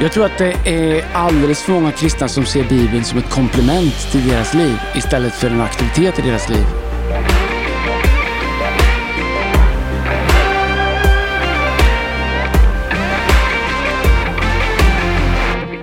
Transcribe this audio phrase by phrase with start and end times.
[0.00, 4.10] Jag tror att det är alldeles för många kristna som ser Bibeln som ett komplement
[4.12, 6.64] till deras liv istället för en aktivitet i deras liv.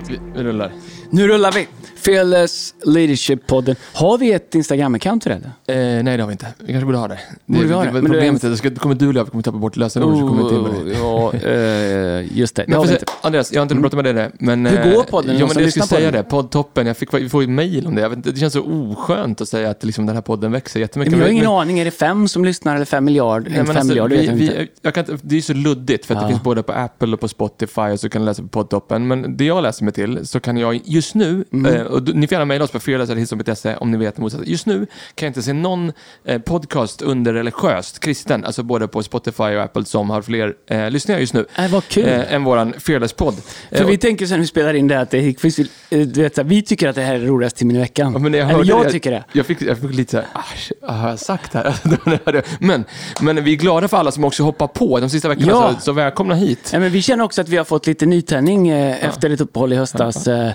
[0.07, 0.71] Vi, rullar.
[1.09, 1.68] Nu rullar vi!
[2.05, 3.75] Fearless Leadership-podden.
[3.93, 5.29] Har vi ett Instagram-account
[5.65, 5.73] det?
[5.73, 6.47] Eh, nej, det har vi inte.
[6.59, 7.19] Vi kanske borde ha det.
[7.46, 7.91] Borde det, vi ha det?
[8.01, 10.93] problemet är att det ska- kommer du och kommer tappa bort lösenordet det.
[10.93, 12.65] ja, eh, just det.
[12.68, 13.05] det har vi inte.
[13.21, 14.32] Andreas, jag har inte pratat med dig det.
[14.39, 15.32] Men, Hur eh, går podden?
[15.32, 16.23] Någon Ja, men jag skulle säga det.
[16.23, 16.87] Poddtoppen.
[16.87, 18.01] Jag fick, vi får ju mejl om det.
[18.01, 21.11] Jag vet, det känns så oskönt att säga att liksom, den här podden växer jättemycket.
[21.11, 21.79] Men jag har ingen Men- aning.
[21.79, 23.49] Är det fem som lyssnar eller fem miljarder?
[23.49, 26.21] Nej, fem alltså, miljarder vi, jag vi, jag kan, det är så luddigt för att
[26.21, 26.27] Ja.
[26.27, 29.07] det finns både på Apple och på Spotify och så kan du läsa på poddtoppen.
[29.07, 31.75] Men det jag läser mig till så kan jag just nu, Mm.
[31.75, 34.49] eh, och ni får gärna mejla oss på fearless.hillsong.se om ni vet motsatsen.
[34.49, 35.91] Just nu kan jag inte se någon
[36.25, 40.89] eh, podcast under religiöst kristen, alltså både på Spotify och Apple som har fler eh,
[40.89, 41.45] lyssningar just nu.
[41.57, 42.05] Äh, vad kul.
[42.05, 43.35] Eh, än våran Fearless-podd.
[43.71, 46.37] För Eh, vi tänker sen vi spelar in det att det finns, eh, du vet,
[46.37, 48.13] vi tycker att det här är roligast timmen i veckan.
[48.13, 49.23] Ja, men jag Eller jag det, tycker det.
[49.31, 51.75] Jag fick, jag fick lite så här, "Asch, har jag sagt det här?
[52.05, 52.85] Jag hörde- men,
[53.21, 55.73] men vi är glada för alla som också hoppar på de sista veckorna, Ja.
[55.75, 56.69] så, så välkomna hit.
[56.73, 59.73] Ja, men vi känner också att vi har fått lite nytändning eh, efter ett uppehåll
[59.73, 60.27] i höstas.
[60.27, 60.52] Eh,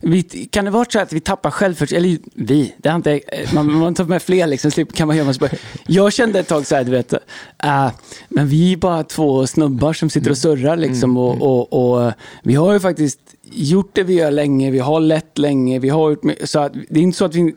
[0.00, 2.08] vi, kan det vara så att vi tappar självförtroende?
[2.08, 3.20] Eller vi, det har inte,
[3.54, 5.50] man, man tar med fler liksom, kan man göra man
[5.86, 7.90] Jag kände ett tag så här, du vet, eh,
[8.28, 11.16] men vi är bara två snubbar som sitter och surrar liksom.
[11.16, 15.00] Och, och, och, eh, vi har ju faktiskt gjort det vi gör länge, vi har
[15.00, 17.54] lett länge, vi har gjort, så att, det är inte så att vi,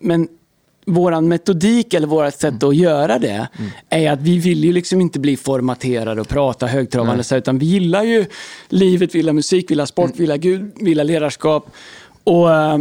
[0.00, 0.28] men
[0.86, 3.48] våran metodik eller vårt sätt att göra det
[3.88, 7.66] är att vi vill ju liksom inte bli formaterade och prata högtravande, så, utan vi
[7.66, 8.26] gillar ju
[8.68, 11.70] livet, vi gillar musik, vi gillar sport, vi gillar Gud, vi gillar ledarskap.
[12.24, 12.78] Och, eh,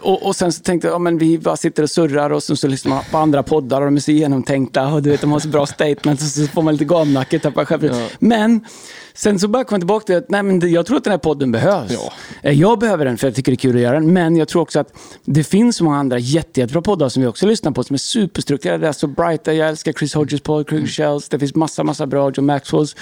[0.00, 2.56] och, och sen så tänkte jag, ja, men vi bara sitter och surrar och så,
[2.56, 5.32] så lyssnar man på andra poddar och de är så genomtänkta och du vet, de
[5.32, 8.08] har så bra statements och så får man lite gamnacke, tappar självförtroende.
[8.18, 8.64] Men
[9.16, 11.18] sen så bara kom jag tillbaka till att nej, men jag tror att den här
[11.18, 11.92] podden behövs.
[11.92, 12.12] Ja.
[12.42, 14.12] Eh, Jag behöver den för jag tycker det är kul att göra den.
[14.12, 14.88] Men jag tror också att
[15.24, 17.98] det finns så många andra jätte, jättebra poddar som vi också lyssnar på som är
[17.98, 18.86] superstrukturerade.
[18.88, 21.28] Alltså Brighter, jag älskar Chris Hodges podd, Craig Shells.
[21.28, 22.96] Det finns massa, massa bra, John Maxwells.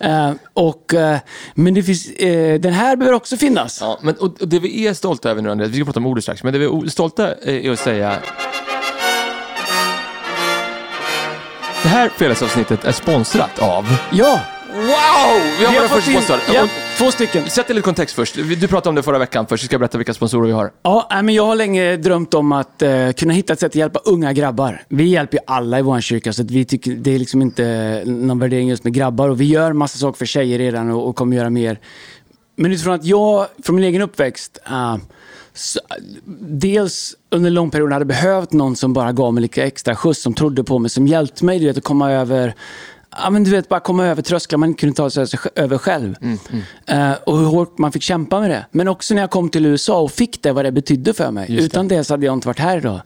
[0.00, 1.18] Eh, och, eh,
[1.54, 3.78] men det finns, eh, den här behöver också finnas.
[3.80, 6.06] Ja, men, och, och det vi är stolta över nu, Andreas, vi ska prata om
[6.06, 8.18] ordet strax, men det vi är stolta är att säga...
[11.82, 13.84] Det här fredagsavsnittet är sponsrat av...
[14.12, 14.40] Ja!
[14.84, 15.42] Wow!
[15.58, 16.68] Vi har våra fått första in- ja,
[16.98, 17.50] två stycken.
[17.50, 18.34] Sätt lite kontext först.
[18.34, 20.70] Du pratade om det förra veckan först, så ska jag berätta vilka sponsorer vi har.
[20.82, 23.98] Ja, men jag har länge drömt om att eh, kunna hitta ett sätt att hjälpa
[24.04, 24.82] unga grabbar.
[24.88, 28.02] Vi hjälper ju alla i vår kyrka, så att vi tycker det är liksom inte
[28.06, 29.28] någon värdering just med grabbar.
[29.28, 31.78] Och vi gör massa saker för tjejer redan och, och kommer göra mer.
[32.56, 34.96] Men utifrån att jag, från min egen uppväxt, eh,
[35.54, 35.80] så,
[36.40, 40.22] dels under en lång period hade behövt någon som bara gav mig lite extra skjuts,
[40.22, 42.54] som trodde på mig, som hjälpte mig du vet, att komma över
[43.16, 46.16] Ja, men du vet, bara komma över trösklar man inte kunde ta sig över själv.
[46.86, 48.66] Eh, och hur hårt man fick kämpa med det.
[48.70, 51.46] Men också när jag kom till USA och fick det, vad det betydde för mig.
[51.48, 51.66] Just det.
[51.66, 53.00] Utan det så hade jag inte varit här idag.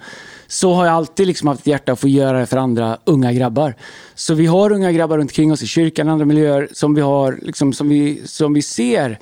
[0.47, 3.33] Så har jag alltid liksom haft ett hjärta att få göra det för andra unga
[3.33, 3.75] grabbar.
[4.15, 7.01] Så vi har unga grabbar runt omkring oss i kyrkan och andra miljöer som vi,
[7.01, 9.19] har, liksom, som vi, som vi ser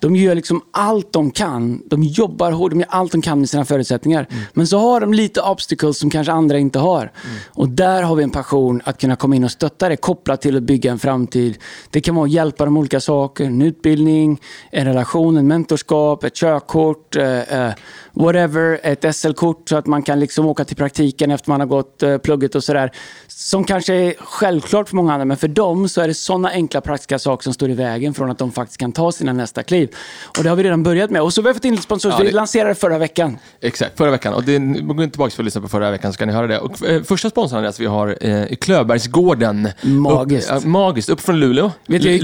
[0.00, 1.82] de gör liksom allt de kan.
[1.86, 4.26] De jobbar hårt, de gör allt de kan med sina förutsättningar.
[4.52, 7.12] Men så har de lite obstacles som kanske andra inte har.
[7.48, 10.56] Och där har vi en passion att kunna komma in och stötta det kopplat till
[10.56, 11.58] att bygga en framtid.
[11.90, 13.44] Det kan vara att hjälpa dem med olika saker.
[13.44, 14.40] En utbildning,
[14.70, 17.70] en relation, en mentorskap, ett körkort, eh,
[18.12, 22.02] whatever, ett SL-kort så att man kan liksom åka till praktiken efter man har gått
[22.02, 22.92] eh, plugget och sådär.
[23.28, 26.80] Som kanske är självklart för många andra, men för dem så är det sådana enkla
[26.80, 29.89] praktiska saker som står i vägen från att de faktiskt kan ta sina nästa kliv.
[30.38, 31.22] Och det har vi redan börjat med.
[31.22, 33.38] Och så har vi fått in lite sponsorer, Ja, så vi det- lanserade förra veckan.
[33.60, 34.34] Exakt, förra veckan.
[34.34, 36.58] Och det, gå tillbaka för att lyssna på förra veckan så kan ni höra det.
[36.58, 39.68] Och, eh, första sponsorn Andreas, vi har eh, Klöbergsgården.
[39.82, 40.50] Magiskt.
[40.50, 41.08] Upp, ja, magiskt.
[41.08, 41.70] Upp från Luleå.
[41.86, 42.14] Vet du,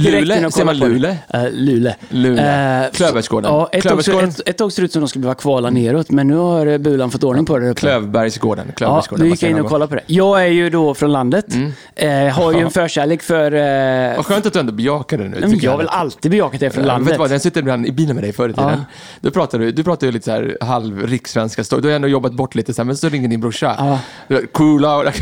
[0.46, 1.16] och säger man det.
[1.34, 1.92] Eh, Luleå.
[2.08, 2.44] Luleå.
[2.44, 3.50] Eh, Klöbergsgården.
[3.52, 4.28] Ja, ett, Klöbergsgården.
[4.28, 6.78] ett, ett tag ser det ut som de skulle behöva kvala neråt, men nu har
[6.78, 7.80] Bulan fått ordning på det uppe.
[7.80, 8.64] Klövbergsgården.
[8.68, 9.24] Ja, Klövbergsgården.
[9.24, 10.02] nu gick jag in och kollade på det.
[10.06, 11.46] Jag är ju då från landet.
[11.94, 13.52] Eh, har ju en förkärlek för...
[13.52, 15.36] Eh, Vad skönt att du ändå bejakar det nu.
[15.40, 17.08] men jag har väl alltid bejakat det från landet.
[17.08, 18.70] Vet du vad, jag sitter ibland i bilen med dig förr i tiden.
[18.70, 18.84] Ja.
[19.20, 22.32] Då pratar du, du pratar ju lite så här halv rikssvenska, du har ändå jobbat
[22.32, 23.74] bort lite så här, men så ringer din brorsa.
[23.78, 23.98] Ja.
[24.28, 25.12] Du Kula, så.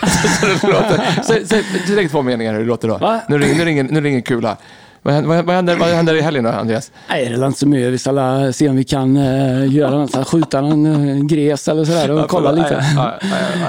[1.26, 2.98] Säg- säg- Direkt två meningar hur det låter då.
[2.98, 3.20] Va?
[3.28, 4.56] Nu ringer, nu ringer, nu ringer Kula.
[5.04, 6.92] Vad händer, vad, händer, vad händer i helgen då, Andreas?
[7.08, 7.92] Nej, det är inte så mycket.
[7.92, 11.68] Vi ska alla se om vi kan uh, göra något, här, skjuta någon uh, gres
[11.68, 12.84] eller sådär och kolla lite.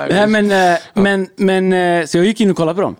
[0.09, 2.95] nej, men, eh, men, men, eh, så jag gick in och kollade på dem.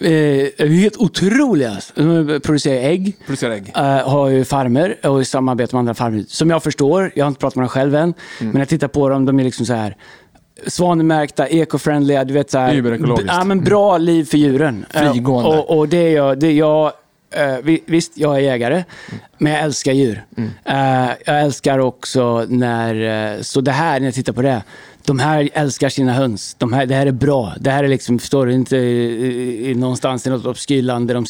[0.00, 0.46] Mm.
[0.58, 1.76] Eh, helt otroliga.
[1.94, 3.16] De producerar ägg.
[3.26, 3.72] Producera ägg.
[3.76, 6.24] Eh, har ju farmer och i samarbete med andra farmer.
[6.28, 8.52] Som jag förstår, jag har inte pratat med dem själv än, Mm.
[8.52, 9.96] men jag tittar på dem, de är liksom så här
[10.66, 13.24] svanmärkta, eco-friendliga, du vet så här.
[13.26, 14.86] Ja, men bra liv för djuren.
[14.94, 15.50] Eh, Frigående.
[15.50, 16.92] och, och det är jag, det är jag
[17.62, 18.84] vi- visst, jag är jägare,
[19.38, 20.24] men jag älskar djur.
[20.64, 24.62] Eh, jag älskar också när, eh, så det här, när jag tittar på det,
[25.04, 26.54] de här älskar sina höns.
[26.58, 27.54] De här, det här är bra.
[27.60, 31.24] Det här är liksom, förstår du, inte i, i, någonstans i något obskyrt där de,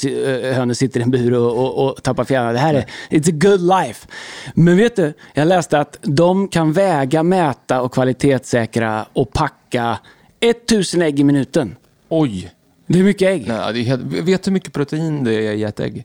[0.48, 2.52] eh, hönen sitter i en bur och, och, och tappar fjärilarna.
[2.52, 4.06] Det här är, it's a good life.
[4.54, 9.98] Men vet du, jag läste att de kan väga, mäta och kvalitetssäkra och packa
[10.40, 11.76] 1000 ägg i minuten.
[12.08, 12.50] Oj!
[12.92, 13.44] Det är mycket ägg.
[13.48, 16.04] Nej, det är vet du hur mycket protein det är i ett ägg?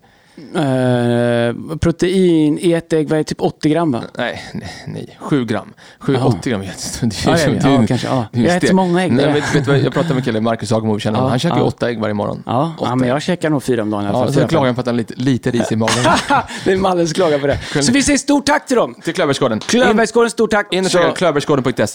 [0.56, 4.04] Eh, protein i ett ägg, vad är det, typ 80 gram va?
[4.18, 5.18] Nej, nej, nej.
[5.20, 5.74] 7 gram.
[6.00, 6.26] 7, Jaha.
[6.26, 6.62] 80 gram.
[6.62, 6.68] du.
[7.08, 8.26] Det Ja, ja, ja, kanske, ja.
[8.32, 10.26] det är en Jag äter många ägg, Nej, men, vet vad, jag pratade med en
[10.26, 11.00] kille, Marcus Hagemo.
[11.04, 11.64] Ja, Han käkar ja.
[11.64, 12.44] åtta ägg varje morgon.
[12.46, 14.34] Ja, ja men jag käkar nog fyra om dagen i alla Ja, fall.
[14.34, 15.96] Fyra, klagar han på att han har lite, lite ris i magen.
[16.66, 17.84] det är som klagar på det.
[17.84, 18.96] Så vi säger stort tack till dem.
[19.04, 19.60] Till Klövergården.
[19.60, 20.74] Klövbergsgården, stort tack.
[20.74, 20.98] In och Så-.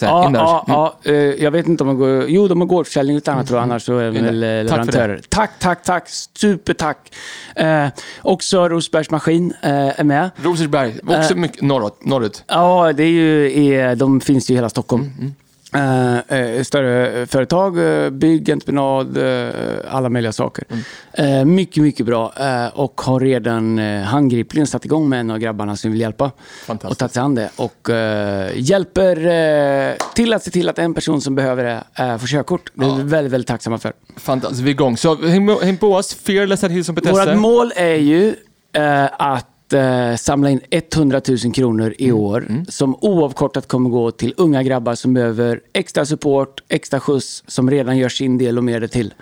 [0.05, 0.39] Ja, In där.
[0.39, 0.51] Mm.
[0.67, 2.25] ja, ja, eh, jag vet inte om de går...
[2.27, 5.21] Jo, de har gårdsförsäljning och annat tror jag, annars så är de väl eh, leverantörer.
[5.29, 6.09] Tack, tack, tack.
[6.09, 6.97] Supertack.
[8.31, 10.29] Också Rosbergs Maskin eh, är med.
[10.43, 11.93] Rosersberg, också mycket norrut.
[12.05, 12.43] norrut.
[12.47, 15.03] Ja, det är ju, i- de finns ju i hela Stockholm.
[15.03, 15.31] Mm, Eh,
[15.73, 19.53] eh, större företag, eh, bygg, entreprenad, eh,
[19.89, 20.65] alla möjliga saker.
[20.69, 21.39] Mm.
[21.39, 22.33] Eh, mycket, mycket bra.
[22.39, 26.31] Eh, och har redan eh, handgripligen satt igång med en av grabbarna som vill hjälpa.
[26.83, 27.49] Och tagit sig an det.
[27.55, 32.17] Och eh, hjälper eh, till att se till att en person som behöver det eh,
[32.17, 32.71] får körkort.
[32.73, 33.93] Det är vi väldigt, väldigt tacksamma för.
[34.17, 34.97] Fantastiskt, vi är igång.
[34.97, 35.15] Så
[35.61, 37.11] häng, på oss, fearless.hilson.se.
[37.11, 38.35] Vårt mål är ju
[38.73, 44.33] eh, att eh, samla in 100 000 kronor i år som oavkortat kommer gå till
[44.37, 48.79] unga grabbar som behöver extra support, extra skjuts, som redan gör sin del och mer
[48.79, 49.13] det till.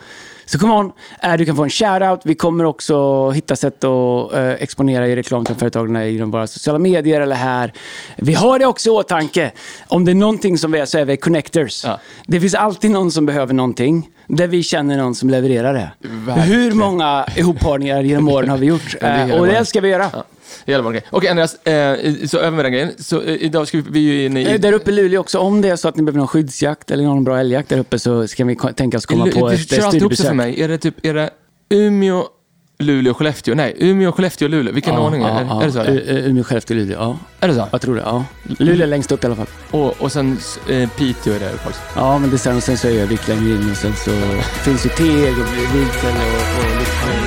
[0.46, 0.92] Så come on,
[1.24, 2.22] eh, du kan få en shoutout.
[2.24, 6.80] Vi kommer också hitta sätt att eh, exponera i reklam till företagen inom våra sociala
[6.80, 7.74] medier eller här.
[8.18, 9.52] Vi har det också i åtanke.
[9.88, 11.86] Om det är någonting som vi är så är vi connectors.
[11.86, 12.00] Ja.
[12.25, 15.92] Det finns alltid någon som behöver någonting där vi känner någon som levererar det.
[16.00, 16.50] Verkligen.
[16.50, 18.95] Hur många ihopparningar genom åren har vi gjort?
[19.02, 20.10] Ja, det Eh, och det ska vi göra.
[20.13, 20.24] Ja.
[20.66, 21.04] Jävla bra grej.
[21.10, 22.92] Okej, Andreas, eh, så över med den grejen.
[23.00, 24.54] Så eh, idag ska vi, vi är ju inne i...
[24.54, 26.92] Eh, Där uppe i Luleå också, om det är så att ni behöver någon skyddsjakt
[26.92, 29.54] eller någon bra älgjakt där uppe så ska vi tänka oss komma Lu- på ett
[29.54, 30.34] eh, det för studiebesök.
[30.36, 30.62] mig.
[30.62, 31.30] Är det typ, är det
[31.69, 32.24] Umeå,
[32.80, 33.56] Luleå, Skellefteå?
[33.56, 34.74] Nej, Umeå, Skellefteå, Luleå.
[34.74, 35.50] Vilken ordning är det?
[35.63, 35.80] Är det så?
[35.80, 35.92] eller?
[35.94, 36.98] U- Umeå, Skellefteå, Luleå.
[37.00, 37.68] Ja, Är det så?
[37.72, 38.02] jag tror det.
[38.02, 38.25] Ja.
[38.60, 39.48] Luleå är längst upp i alla fall.
[39.72, 40.38] Och, och sen
[40.69, 41.81] eh, Piteå är det uppe också.
[41.95, 44.12] Ja, men det sen, och sen så är Övik längre in och sen så
[44.63, 47.19] finns ju Teg och Vidsel och, och Lycksele.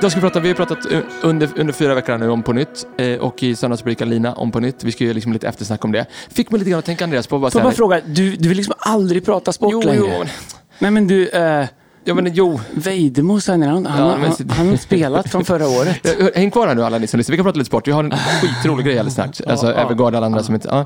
[0.00, 0.78] Då ska prata, vi har pratat
[1.22, 4.52] under, under fyra veckor nu om På nytt eh, och i söndags brukar Lina om
[4.52, 4.84] På nytt.
[4.84, 6.06] Vi ska göra liksom lite eftersnack om det.
[6.30, 8.56] Fick mig lite grann att tänka Andreas på Får jag bara fråga, du, du vill
[8.56, 10.16] liksom aldrig prata sport Jo, längre?
[10.18, 10.24] jo.
[10.78, 11.66] Nej men du, eh,
[12.04, 12.60] Ja, men jo.
[12.74, 16.06] Vejdemo säger han, han, Ja, men- han, han har spelat från förra året.
[16.34, 17.32] Häng kvar här nu alla ni som lyssnar.
[17.32, 17.88] Vi kan prata lite sport.
[17.88, 18.10] Vi har en
[18.40, 19.40] skitrolig grej alldeles snart.
[19.46, 19.72] Alltså Ja.
[19.72, 20.68] Evergard och alla andra som inte...
[20.68, 20.84] Ja.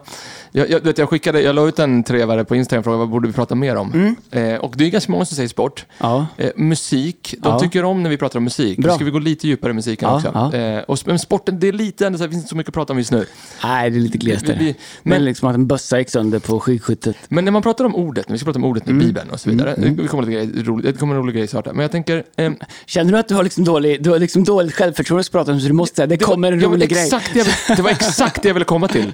[0.52, 3.08] Jag, jag, vet, jag skickade, jag la ut en trevare på Instagram och frågade vad
[3.08, 3.92] borde vi prata mer om?
[3.92, 4.16] Mm.
[4.54, 5.86] Eh, och det är ganska många som säger sport.
[5.98, 6.26] Ja.
[6.36, 8.78] Eh, musik, de tycker om när vi pratar om musik.
[8.78, 8.90] Bra.
[8.92, 10.56] Nu ska vi gå lite djupare i musiken också.
[10.56, 12.68] Eh, och, men sporten, det är lite ändå så här, det finns inte så mycket
[12.68, 13.26] att prata om just nu.
[13.64, 17.16] Nej, det är lite glest Men, men- liksom att en bössa gick sönder på skidskyttet.
[17.28, 19.06] Men när man pratar om ordet, när vi ska prata om ordet med Mm.
[19.06, 19.74] Bibeln och så vidare.
[19.76, 21.66] Det kommer lite grej, roligt, kommer en rolig grej snart.
[21.66, 22.24] Men jag tänker...
[22.36, 22.52] Eh,
[22.86, 25.60] Känner du att du har liksom dålig, du har liksom dåligt självförtroende att prata om
[25.60, 27.10] så du måste säga det Det kommer en rolig grej.
[27.32, 29.12] det, jag, det var exakt det jag ville komma till.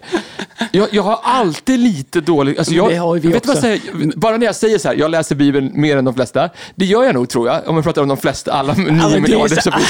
[0.72, 2.58] Jag, jag har alltid lite dålig...
[2.58, 3.90] Alltså jag, det har vi vet du vad jag också.
[3.92, 4.16] säger?
[4.16, 6.50] Bara när jag säger så här, jag läser Bibeln mer än de flesta.
[6.74, 9.20] Det gör jag nog tror jag, om jag pratar om de flesta, alla nio är
[9.20, 9.60] miljarder.
[9.60, 9.70] så-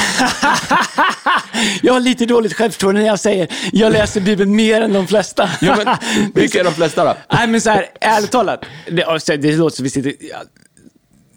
[1.82, 5.50] Jag har lite dåligt självförtroende när jag säger jag läser Bibeln mer än de flesta.
[5.60, 5.96] ja, men,
[6.34, 7.14] vilka är de flesta då?
[7.32, 8.64] Nej men så här, ärligt talat.
[8.90, 10.12] Det, alltså, det låter som vi sitter...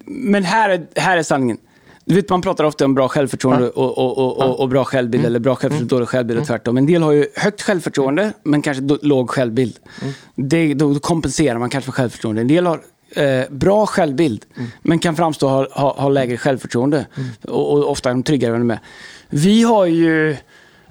[0.06, 1.58] Men här är, här är sanningen.
[2.06, 5.30] Du vet, man pratar ofta om bra självförtroende och, och, och, och, bra självbild, Mm.
[5.32, 6.78] eller bra självförtroende och dålig självbild och tvärtom.
[6.78, 9.80] En del har ju högt självförtroende, men kanske låg självbild.
[10.02, 10.14] Mm.
[10.36, 12.42] Det, då kompenserar man kanske för självförtroende.
[12.42, 12.82] En del har
[13.16, 14.70] eh, bra självbild, Mm.
[14.82, 17.06] men kan framstå ha, ha, ha lägre självförtroende.
[17.48, 18.80] Och, och ofta är de tryggare än de är.
[19.30, 20.32] Vi har ju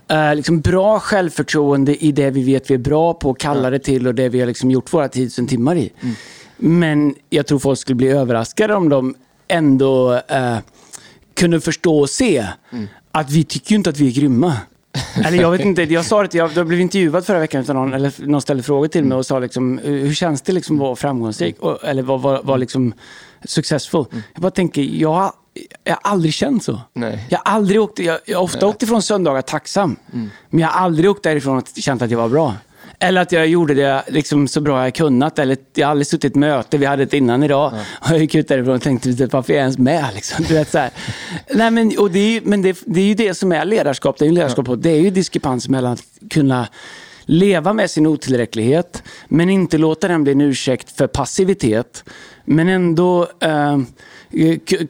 [0.08, 4.06] eh, liksom bra självförtroende i det vi vet vi är bra på, kallar det till
[4.06, 5.92] och det vi har liksom gjort våra tusen timmar i.
[6.64, 9.14] Men jag tror folk skulle bli överraskade om de
[9.48, 10.56] ändå eh,
[11.34, 12.46] kunde förstå och se
[13.12, 14.56] att vi tycker ju inte att vi är grymma.
[15.24, 17.92] Eller jag vet inte, jag sa det, jag, jag blev intervjuad förra veckan av någon,
[17.92, 20.96] eller någon ställde frågor till mig och sa liksom, hur känns det liksom att vara
[20.96, 21.60] framgångsrik?
[21.60, 22.92] Och, eller vara var, var liksom
[23.44, 24.04] successful?
[24.32, 25.32] Jag bara tänker, jag har,
[25.84, 26.80] jag har aldrig känt så.
[26.92, 27.26] Nej.
[27.30, 29.96] Jag har aldrig åkt, jag, jag har ofta åkt ifrån söndagar tacksam,
[30.50, 32.54] men jag har aldrig åkt därifrån och känt att jag var bra.
[33.02, 35.38] Eller att jag gjorde det liksom så bra jag kunnat.
[35.38, 37.72] Eller jag har aldrig suttit i ett möte, vi hade ett innan idag.
[38.00, 40.04] Och jag gick ut därifrån och tänkte, varför är jag ens med?
[40.14, 40.44] Liksom.
[40.48, 40.90] Du vet, så här.
[41.54, 44.18] Nej, men och det, är, men det, det är ju det som är ledarskap.
[44.18, 44.66] Det är ju ledarskap.
[44.78, 46.68] Det är ju diskrepans mellan att kunna
[47.24, 52.04] leva med sin otillräcklighet, men inte låta den bli en ursäkt för passivitet.
[52.44, 53.78] Men ändå eh,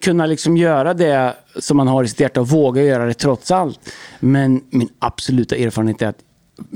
[0.00, 3.50] kunna liksom göra det som man har i sitt hjärta och våga göra det trots
[3.50, 3.80] allt.
[4.20, 6.18] Men min absoluta erfarenhet är att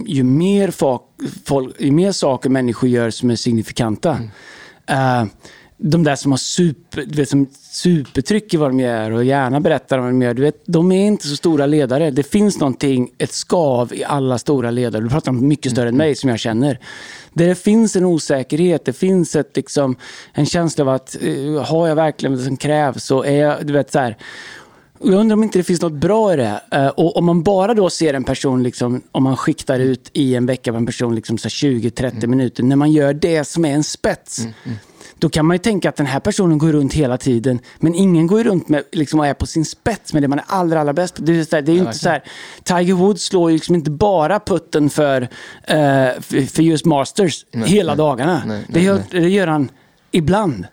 [0.07, 0.71] ju mer,
[1.45, 4.19] folk, ju mer saker människor gör som är signifikanta,
[4.87, 5.25] eh,
[5.79, 9.61] de där som har super, du vet, som supertryck i vad de gör och gärna
[9.61, 12.11] berättar om vad de gör, du vet, de är inte så stora ledare.
[12.11, 15.03] Det finns någonting, ett skav i alla stora ledare.
[15.03, 16.81] Du pratar om mycket större än mig som jag känner.
[17.33, 19.97] Där det finns en osäkerhet, det finns ett, liksom,
[20.33, 23.05] en känsla av att eh, har jag verkligen det som krävs?
[23.05, 24.17] Så är jag, du vet, så här,
[24.59, 24.66] och
[25.01, 26.61] jag undrar om inte det finns något bra i det.
[26.71, 30.35] Eh, och om man bara då ser en person, liksom, om man skiktar ut i
[30.35, 33.65] en vecka på en person liksom så här 20-30 minuter, när man gör det som
[33.65, 34.47] är en spets.
[35.19, 38.27] Då kan man ju tänka att den här personen går runt hela tiden, men ingen
[38.27, 40.93] går runt med, liksom, och är på sin spets med det man är allra, allra
[40.93, 41.23] bäst på.
[41.23, 42.23] Det är, här, det är inte så här,
[42.63, 45.29] Tiger Woods slår ju liksom inte bara putten för, eh,
[46.21, 48.43] för, för US Masters hela dagarna.
[48.47, 49.69] nej, det, gör, det gör han
[50.11, 50.67] ibland.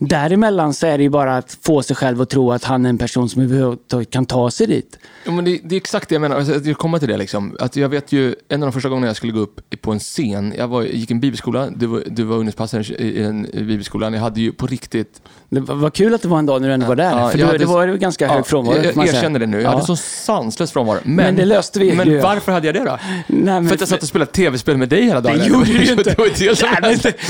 [0.00, 2.90] Däremellan så är det ju bara att få sig själv att tro att han är
[2.90, 4.98] en person som överhuvudtaget kan ta sig dit.
[5.24, 6.36] Ja, men det, det är exakt det jag menar.
[6.36, 7.16] Alltså, jag kommer till det.
[7.16, 7.56] Liksom.
[7.60, 9.98] Att jag vet ju, en av de första gångerna jag skulle gå upp på en
[9.98, 14.12] scen, jag var, gick en bibelskola, du var, du var ungdomspastor i en i bibelskolan,
[14.14, 15.22] jag hade ju på riktigt...
[15.50, 17.18] Det var, var kul att det var en dag när du ändå var där.
[17.18, 18.76] Ja, för då, hade- det var ju ganska hög frånvaro.
[18.76, 19.70] Jag, jag erkänner det nu, jag Ja.
[19.70, 20.98] hade så sanslös frånvaro.
[21.04, 22.20] Men, Men det löste vi Men ju.
[22.20, 22.98] varför hade jag det då?
[23.26, 25.38] Nej, men- för att jag satt och spelade tv-spel med dig hela dagen.
[25.38, 26.14] Det gjorde du ju inte.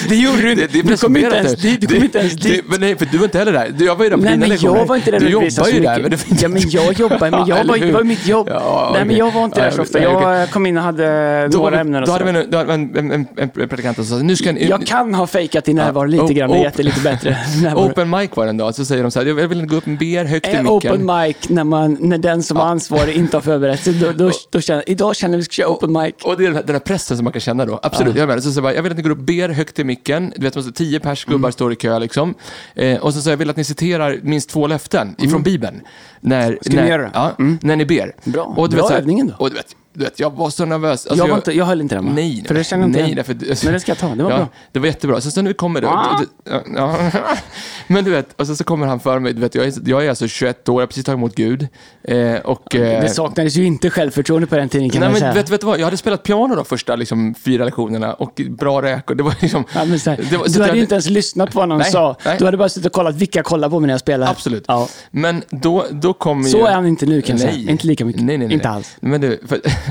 [0.09, 0.67] Det gjorde du inte.
[0.67, 3.75] Du kom inte ens dit, Men nej, för du var inte heller där.
[3.79, 4.79] Jag var ju där på Nej, dina men lektioner.
[4.79, 6.00] jag var inte där Du jobbar ju där.
[6.03, 8.49] Men det Ja, men jag jobbar, men jag Ja, var, det var mitt jobb.
[8.50, 9.99] Ja, Nej, men jag var inte där Ja, så ofta.
[9.99, 10.29] nej, okej.
[10.29, 12.12] Jag kom in och hade Då, några ämnen och då så.
[12.12, 14.53] hade vi en, då hade vi en, en, en, en, predikant som sa, nu ska
[14.53, 14.69] ni...
[14.69, 17.37] Jag kan ha fejkat din närvaro lite Oh, grann, det lite bättre.
[17.77, 19.87] Open mic var det en dag, så säger de så här, jag vill gå upp
[19.87, 20.93] en ber högt i Eh, micken.
[20.93, 23.93] Open mic när, man, när den som har ansvarig inte har förberett sig.
[23.93, 26.15] Då, då, då känner, idag känner vi att vi ska köra open mic.
[26.23, 27.81] Och det är den här, pressen som man kan känna då.
[27.83, 28.41] Absolut, jag menar.
[28.41, 30.33] Så, så bara, jag vill att ni går upp, ber högt i micken.
[30.37, 31.37] Du vet, tio pers Mm.
[31.37, 32.35] gubbar står i kö liksom.
[32.75, 35.81] Eh, och så, så jag vill att ni citerar minst två löften ifrån Bibeln.
[36.21, 36.59] När, Mm.
[36.62, 37.11] Ska när, göra det?
[37.14, 38.12] Ja, när ni ber.
[38.25, 38.43] Bra.
[38.57, 39.35] Och du Bra vet, så här- övningen då.
[39.38, 41.07] Och du vet, du vet, jag var så nervös.
[41.07, 42.12] Alltså, jag, var inte, jag höll inte den va?
[42.14, 43.17] Nej, För det jag inte nej, igen.
[43.17, 44.49] därför, Men det ska jag ta, det var ja, bra.
[44.73, 45.21] Det var jättebra.
[45.21, 45.88] Så sen nu kommer det.
[45.88, 46.23] Ah.
[46.50, 46.97] Ja, ja.
[47.87, 49.33] Men du vet, och så, så kommer han för mig.
[49.33, 51.69] Du vet, jag, är, jag är alltså 21 år, jag har precis tagit emot Gud.
[52.02, 55.21] Eh, och, eh, Det saknades ju inte självförtroende på den tiden kan Nej, man men
[55.21, 55.33] säga.
[55.33, 55.78] vet, vet du vad?
[55.81, 59.14] Jag hade spelat piano de första liksom, fyra lektionerna och bra räkor.
[59.14, 59.64] Det var liksom...
[59.75, 61.90] Ja, men här, det var, du hade jag- inte ens lyssnat på vad någon Nej,
[61.90, 62.17] sa.
[62.25, 62.37] nej.
[62.38, 64.31] Du hade bara suttit och kollat vilka kollar på mig när jag spelar.
[64.31, 64.64] Absolut.
[64.69, 64.88] Ja.
[65.11, 66.49] Men då, då kom ju...
[66.49, 67.55] Så är han inte nu kan jag nej.
[67.55, 67.71] säga.
[67.71, 68.23] Inte lika mycket.
[68.23, 68.55] Nej, nej, nej.
[68.55, 68.97] Inte alls.
[69.00, 69.61] Men du, för,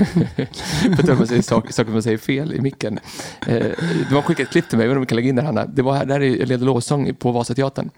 [0.96, 2.98] för att man säger saker, saker man säger fel i micken.
[3.46, 3.54] Eh,
[4.08, 5.42] du har skickat ett klipp till mig, jag vet om vi kan lägga in det
[5.42, 5.46] här.
[5.46, 5.66] Hanna.
[5.66, 7.90] Det var här, där är jag leder lovsång på Vasateatern.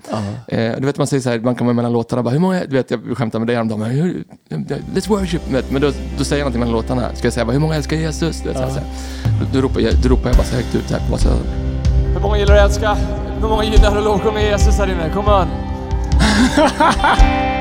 [0.49, 2.76] Eh, du vet man säger så här, man kommer mellan låtarna bara, hur många, du
[2.76, 4.25] vet jag skämtar med dig häromdagen, hur-
[4.95, 5.52] let's worship.
[5.52, 7.75] Vet, Men då, då säger jag någonting mellan låtarna, ska jag säga bara, hur många
[7.75, 8.40] älskar Jesus?
[8.42, 8.85] Du vet, här, så här.
[9.40, 11.47] Då, då, ropar jag, då ropar jag bara så högt ut här på Vasateatern.
[12.14, 12.97] Hur många gillar att älska?
[13.40, 15.11] Hur många gillar att lovsjunga Jesus här inne?
[15.14, 15.47] Kom on!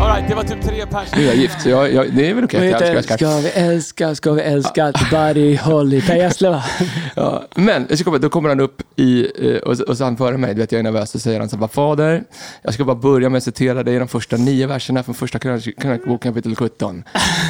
[0.00, 1.08] Alright, det var typ tre pers.
[1.16, 3.16] Nu är jag gift, så jag, jag, det är väl okej att jag älskar.
[3.16, 6.64] Ska vi älska, ska vi älska, Buddy Holly, Per Gessle va?
[7.16, 10.54] Ja, men ska då kommer han upp i, eh, och, och så han före mig,
[10.54, 12.22] du vet jag är nervös, så säger han så här, "Vad, Fader,
[12.62, 15.38] jag ska bara börja med att citera dig i de första nio verserna från första
[15.38, 17.04] krönik- krönikbok kapitel 17.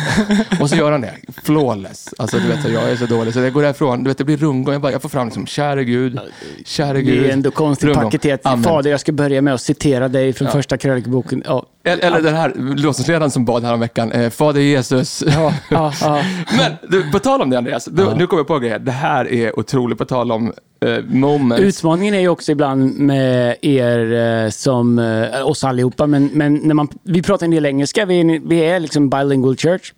[0.60, 2.14] och så gör han det, flawless.
[2.18, 4.36] Alltså du vet, jag är så dålig, så jag går därifrån, du vet det blir
[4.36, 6.18] rundgång, jag, bara, jag får fram liksom, käre Gud,
[6.66, 7.22] käre Gud.
[7.22, 8.64] Det är ändå konstigt paketerat.
[8.64, 11.42] Fader, jag ska börja med att citera dig från första krönikboken.
[11.46, 15.22] Ja, Eller, den här lovsångsledaren som bad häromveckan, eh, Fader Jesus.
[15.26, 16.22] ja, ja, ja.
[16.56, 18.78] Men du, på tal om det Andreas, du, nu kommer jag på grejer.
[18.78, 20.52] Det här är otroligt, på tal om
[20.84, 21.62] eh, moments.
[21.62, 24.12] Utmaningen är ju också ibland med er
[24.44, 28.20] eh, som eh, oss allihopa, men, men när man, vi pratar en del engelska, vi
[28.20, 29.92] är, vi är liksom bilingual church.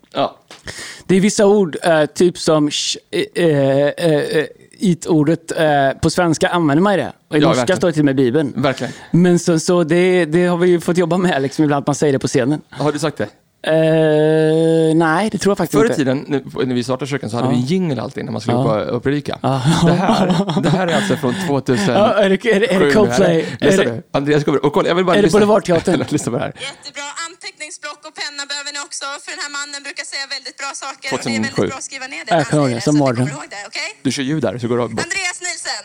[1.07, 2.97] Det är vissa ord, eh, typ som sh,
[3.35, 3.45] eh,
[3.87, 4.45] eh,
[4.83, 7.11] it-ordet, eh, på svenska använder man ju det.
[7.29, 7.77] Och i Ja, norska verkligen.
[7.77, 8.53] står det till och med i Bibeln.
[8.55, 8.93] Verkligen.
[9.11, 11.95] Men så, så det, det har vi ju fått jobba med, liksom, ibland att man
[11.95, 12.61] säger det på scenen.
[12.69, 13.27] Har du sagt det?
[13.67, 15.95] Eh, nej, det tror jag faktiskt Förr i inte.
[15.95, 18.57] tiden, nu- när vi startade kyrkan, så hade vi en jingle alltid när man skulle
[18.57, 18.79] Ja.
[18.79, 19.39] upp och, predika.
[19.41, 19.61] Ja.
[19.85, 21.87] Det, här, det här är alltså från 2000.
[21.93, 23.45] Ja, är det, är det, är det Coldplay?
[23.59, 24.01] Är det.
[24.11, 25.39] Andreas kommer och kolla, jag vill bara är det lyssna.
[25.39, 26.05] Boulevardteatern?
[26.09, 26.53] lyssna på det här.
[26.59, 27.03] Jättebra.
[27.29, 31.07] Anteckningsblock och penna behöver ni också, för den här mannen brukar säga väldigt bra saker.
[31.13, 31.41] Och det är 2007.
[31.43, 32.31] väldigt bra att skriva ner det.
[32.35, 33.15] Jag kommer ihåg det, det, som ihåg
[33.55, 33.89] det, okej?
[34.05, 34.83] Du kör ljud där, så går det.
[34.83, 35.83] Andreas Nilsen.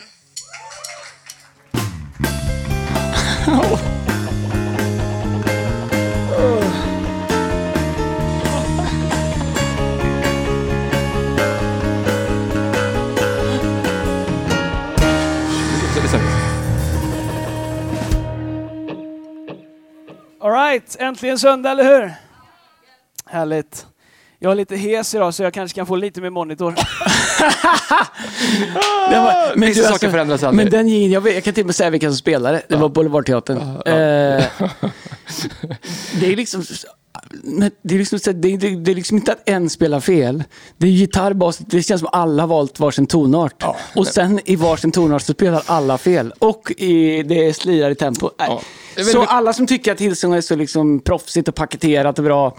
[20.40, 22.12] Alright, äntligen söndag, eller hur?
[23.26, 23.86] Härligt.
[24.38, 26.70] Jag är lite hes idag så jag kanske kan få lite mer monitor.
[29.10, 30.64] Den var, men, Vissa du, saker förändras aldrig.
[30.64, 32.62] men den gingen, jag, vet, jag kan till och med säga vilka som spelade.
[32.68, 33.58] Det var Boulevardteatern.
[33.58, 33.64] Eh,
[36.20, 36.62] det är liksom...
[37.42, 40.44] Men det, är liksom, det, är- det, det är liksom inte att en spelar fel.
[40.76, 43.62] Det är gitarr, bas, det känns som alla har valt varsin tonart.
[43.96, 46.32] Och sen i varsin tonart så spelar alla fel.
[46.38, 48.30] Och i, det slirar i tempo.
[48.38, 48.60] Ja.
[49.12, 52.56] Så alla som tycker att Hillsong är så liksom proffsigt och paketerat och bra.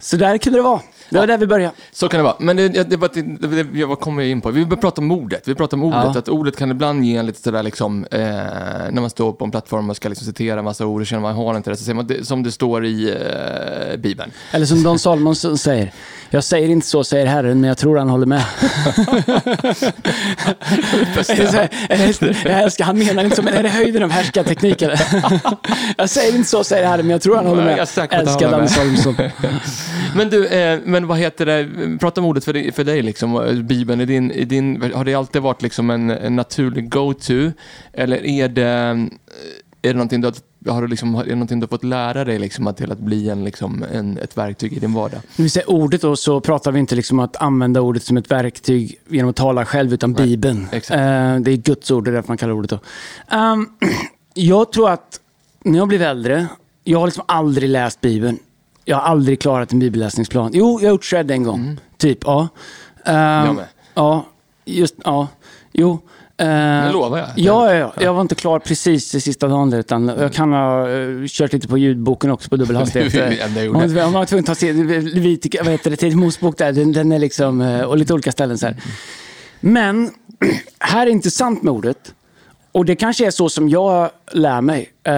[0.00, 0.80] Så där kunde det vara.
[1.12, 1.74] Det var där vi började.
[1.92, 2.36] Så kan det vara.
[2.38, 4.50] Men det, det, var, det, det, vad kommer jag in på?
[4.50, 5.48] Vi börjar prata om ordet.
[5.48, 6.10] Vi pratar om ordet.
[6.14, 6.18] Ja.
[6.18, 9.50] Att ordet kan ibland ge en lite sådär liksom, eh, när man står på en
[9.50, 11.84] plattform och ska liksom citera en massa ord och känner man har inte det, så
[11.84, 14.30] säger man som det står i eh, Bibeln.
[14.50, 15.92] Eller som Don Salomonsson säger.
[16.30, 18.42] Jag säger inte så, säger Herren, men jag tror han håller med.
[22.48, 25.00] Jag älskar, han menar inte så, men är det höjden av härskarteknik eller?
[25.96, 28.10] Jag säger inte så, säger Herren, men jag tror han håller Jag med.
[28.10, 28.68] han Älskar Don.
[28.68, 29.16] Salomonsson.
[30.14, 33.62] Men du, eh, men vad heter det, prata om ordet för dig, för dig liksom,
[33.64, 34.00] Bibeln.
[34.00, 37.50] Är din, är din, har det alltid varit liksom en, en naturlig go-to?
[37.92, 38.62] Eller är det,
[39.82, 42.24] är det någonting du har, har du liksom, är det någonting du har fått lära
[42.24, 45.20] dig liksom, att, till att bli en, liksom, en, ett verktyg i din vardag?
[45.36, 48.30] När vi säger ordet då, så pratar vi inte liksom att använda ordet som ett
[48.30, 50.68] verktyg genom att tala själv, utan Bibeln.
[50.72, 51.00] exakt.
[51.00, 52.78] Eh, det är Guds ord, det är därför man kallar ordet då.
[53.36, 53.66] Ehm,
[54.34, 55.20] jag tror att
[55.64, 56.46] när jag blev äldre,
[56.84, 58.38] jag har liksom aldrig läst Bibeln.
[58.84, 60.50] Jag har aldrig klarat en bibelläsningsplan.
[60.54, 61.80] Jo, jag har gjort shred en gång.
[61.96, 62.48] Typ, ja.
[63.04, 63.46] Mm.
[63.46, 63.66] Jag med.
[63.94, 64.26] Ja,
[64.64, 65.28] just, ja.
[65.72, 65.98] Jo.
[66.42, 67.28] Uh, lovar jag.
[67.36, 70.52] Ja, ja, ja, jag var inte klar precis i sista dagen där, utan jag kan
[70.52, 73.12] ha eh, kört lite på ljudboken också på dubbel hastighet.
[73.54, 73.68] Det det.
[73.68, 74.72] Om man var tvungen att ta sig,
[75.62, 78.58] vad heter det, till Mosebok där, den, den är liksom, eh, och lite olika ställen
[78.58, 78.76] så här.
[79.60, 80.10] Men,
[80.78, 82.14] här är intressant med ordet.
[82.72, 84.80] Och det kanske är så som jag lär mig.
[84.80, 85.12] Uh,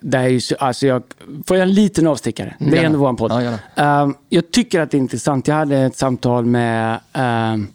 [0.00, 1.02] det är ju, så- alltså jag,
[1.46, 2.54] får jag en liten avstickare?
[2.58, 3.32] Det är ändå vår podd.
[3.32, 4.02] Ja, gärna.
[4.02, 5.48] Um, jag tycker att det är intressant.
[5.48, 7.68] Jag hade ett samtal med um,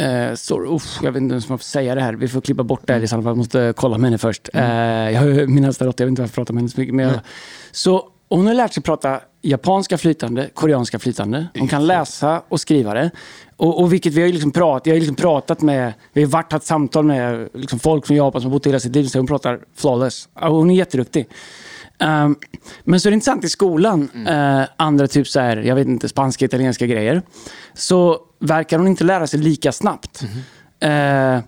[0.00, 2.12] Uh, sorry, uff, jag vet inte ens om jag får säga det här.
[2.12, 3.24] Vi får klippa bort det här i så fall.
[3.24, 4.48] Jag måste kolla med henne först.
[4.54, 4.60] Uh,
[5.10, 6.94] jag har min äldsta dotter, jag vet inte varför jag pratar med henne så mycket.
[6.94, 7.20] Men jag,
[7.72, 11.48] Så hon har lärt sig prata japanska flytande, koreanska flytande.
[11.58, 13.10] Hon kan läsa och skriva det.
[13.56, 16.52] Och, och vilket vi har liksom pratat, jag har liksom pratat med, vi har varit
[16.52, 19.04] haft samtal med liksom folk från Japan som har bott hela sitt liv.
[19.04, 20.28] Så hon pratar flawless.
[20.34, 21.28] Hon är jätteduktig.
[21.98, 22.36] Um,
[22.84, 26.08] men så är det intressant i skolan, eh, andra typ så här, jag vet inte,
[26.08, 27.22] spanska, italienska grejer.
[27.74, 30.22] Så verkar hon inte lära sig lika snabbt.
[30.80, 31.38] Eh,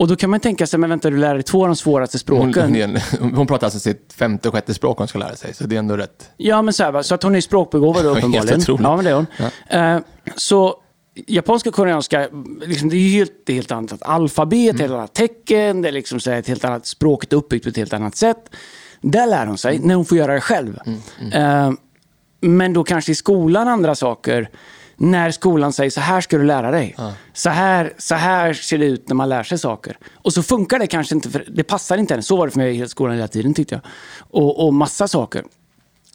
[0.00, 2.18] och då kan man tänka sig, men vänta, du lär dig två av de svåraste
[2.18, 2.98] språken.
[3.20, 5.74] hon, hon pratar alltså sitt femte och sjätte språk hon ska lära sig, så det
[5.74, 6.30] är ändå rätt.
[6.36, 8.60] Ja, men så, här, så att hon är språkbegåvad Helt uppenbarligen.
[8.60, 8.82] otroligt.
[8.82, 9.26] Ja, men det är hon.
[9.96, 10.00] Eh,
[10.36, 10.74] så
[11.26, 12.28] japanska och koreanska,
[12.66, 15.88] liksom, det är ju helt, det är helt annat alfabet, ett helt annat tecken, det
[15.88, 18.50] är liksom så här, ett helt annat språket är uppbyggt på ett helt annat sätt.
[19.00, 20.78] Där lär hon sig, när hon får göra det själv.
[21.32, 21.70] Eh,
[22.40, 24.50] men då kanske i skolan andra saker.
[25.02, 26.96] När skolan säger så här ska du lära dig.
[27.32, 29.98] Så, här, så här ser det ut när man lär sig saker.
[30.14, 32.22] Och så funkar det kanske inte, för det passar inte henne.
[32.22, 33.82] Så var det för mig i skolan hela tiden tyckte jag.
[34.30, 35.44] Och, och massa saker.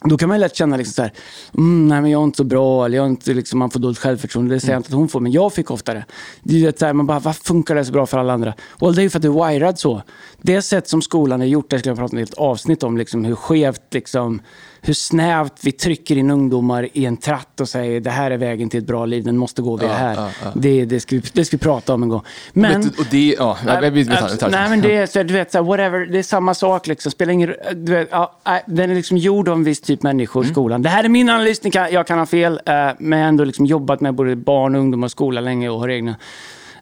[0.03, 1.13] Då kan man lätt känna liksom så här,
[1.57, 3.79] mm, nej men jag är inte så bra, eller jag är inte, liksom, man får
[3.79, 4.55] dåligt självförtroende.
[4.55, 6.05] Det säger jag inte att hon får, men jag fick ofta det.
[6.43, 8.53] Det är så här, man bara, varför funkar det så bra för alla andra?
[8.69, 10.01] Och det är ju för att du är wired så.
[10.41, 12.97] Det sätt som skolan är gjort, det skulle jag prata om ett helt avsnitt om,
[12.97, 14.41] liksom, hur skevt, liksom,
[14.85, 18.69] hur snävt vi trycker in ungdomar i en tratt och säger det här är vägen
[18.69, 20.15] till ett bra liv, den måste gå via Ja, här.
[20.15, 20.51] ja, ja.
[20.55, 22.21] Det, det, ska vi, det ska vi prata om en gång.
[22.53, 23.57] Men, Vet och det, ja,
[23.91, 26.23] vi tar, vi tar Nej, men det är, så, du vet, så whatever, det är
[26.23, 26.87] samma sak.
[26.87, 27.11] Liksom.
[27.11, 30.49] Spelar ingen, du vet, ja, den är liksom gjord av en viss typ människor Mm.
[30.51, 30.81] i skolan.
[30.81, 32.53] Det här är min analys, jag kan ha fel.
[32.65, 35.79] eh, men jag har ändå liksom jobbat med både barn, ungdomar och skola länge och
[35.79, 36.15] har egna.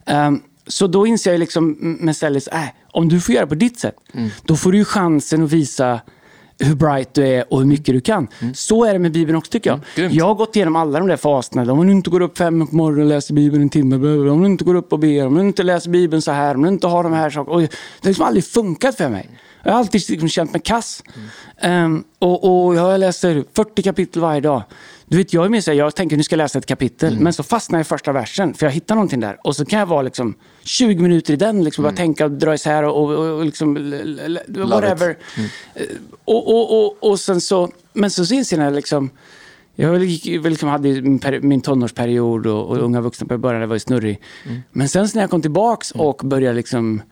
[0.06, 2.60] Ehm, så då inser jag liksom med Stellis, äh,
[2.92, 4.30] om du får göra på ditt sätt, Mm.
[4.42, 6.00] då får du ju chansen att visa
[6.58, 8.28] hur bright du är och hur mycket du kan.
[8.54, 9.80] Så är det med Bibeln också tycker jag.
[9.96, 10.12] Mm.
[10.12, 11.72] jag har gått igenom alla de där faserna.
[11.72, 13.96] Om du inte går upp fem på morgonen och läser Bibeln en timme,
[14.30, 16.62] om du inte går upp och ber, om du inte läser Bibeln så här, om
[16.62, 17.56] du inte har de här sakerna.
[17.58, 17.68] Det
[18.02, 19.30] har liksom aldrig funkat för mig.
[19.62, 21.02] Jag har alltid liksom känt mig kass.
[21.60, 24.62] Ehm, och, och jag läser 40 kapitel varje dag.
[25.06, 27.20] Du vet, jag är med så här, jag tänker nu ska jag läsa ett kapitel,
[27.20, 29.36] men så fastnar jag i första versen, för jag hittar någonting där.
[29.44, 32.54] Och så kan jag vara liksom 20 minuter i den, liksom, bara tänka och dra
[32.54, 33.74] isär och, och, och liksom,
[34.48, 35.18] whatever.
[35.74, 35.82] Eh,
[36.24, 39.10] Och, och, och, och sen så, men så inser jag liksom,
[39.76, 40.02] jag väl
[40.50, 43.80] liksom hade min, peri- min tonårsperiod och, och unga vuxna på början, jag var ju
[43.80, 44.20] snurrig.
[44.72, 47.02] Men sen så när jag kom tillbaks och började liksom,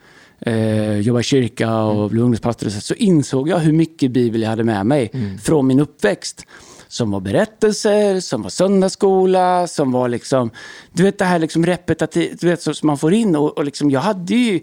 [0.40, 4.50] eh, jobba i kyrka och bli ungdomspastor så, så insåg jag hur mycket bibel jag
[4.50, 5.10] hade med mig
[5.42, 6.46] från min uppväxt.
[6.92, 10.50] Som var berättelser, som var söndagsskola, som var liksom,
[10.92, 13.36] du vet det här liksom repetitivt, du vet som man får in.
[13.36, 14.60] Och, och liksom, jag hade ju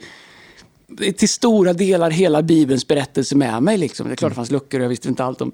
[1.17, 3.77] till stora delar hela Bibelns berättelse med mig.
[3.77, 4.07] Liksom.
[4.07, 5.51] Det är klart det fanns luckor och jag visste inte allt om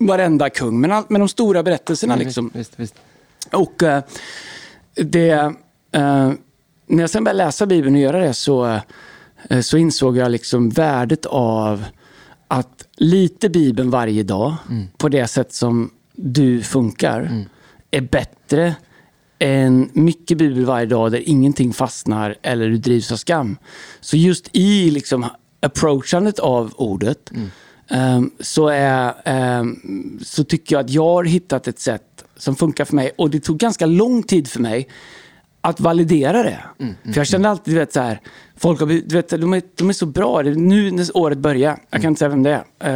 [0.00, 2.14] varenda kung, men, allt, men de stora berättelserna.
[2.14, 2.50] Mm, Liksom.
[2.54, 2.94] Visst, visst.
[3.52, 4.02] Och eh,
[4.94, 5.30] det,
[5.92, 6.32] eh,
[6.86, 8.80] när jag sen började läsa Bibeln och göra det så,
[9.48, 11.84] eh, så insåg jag liksom värdet av
[12.48, 14.54] att lite Bibeln varje dag
[14.96, 17.44] på det sätt som du funkar
[17.90, 18.74] är bättre
[19.38, 23.56] än mycket Bibel varje dag där ingenting fastnar eller du drivs av skam.
[24.00, 25.26] Så just i liksom
[25.60, 27.30] approachandet av ordet
[27.90, 32.84] ehm, så, är, ehm, så tycker jag att jag har hittat ett sätt som funkar
[32.84, 33.10] för mig.
[33.18, 34.88] Och det tog ganska lång tid för mig
[35.68, 36.58] att validera det.
[37.04, 38.20] För jag kände alltid, du vet, så här,
[38.56, 40.42] folk har, du vet, de, är, de är så bra.
[40.42, 42.88] Det är Nu när året börjar, jag kan inte säga vem det är.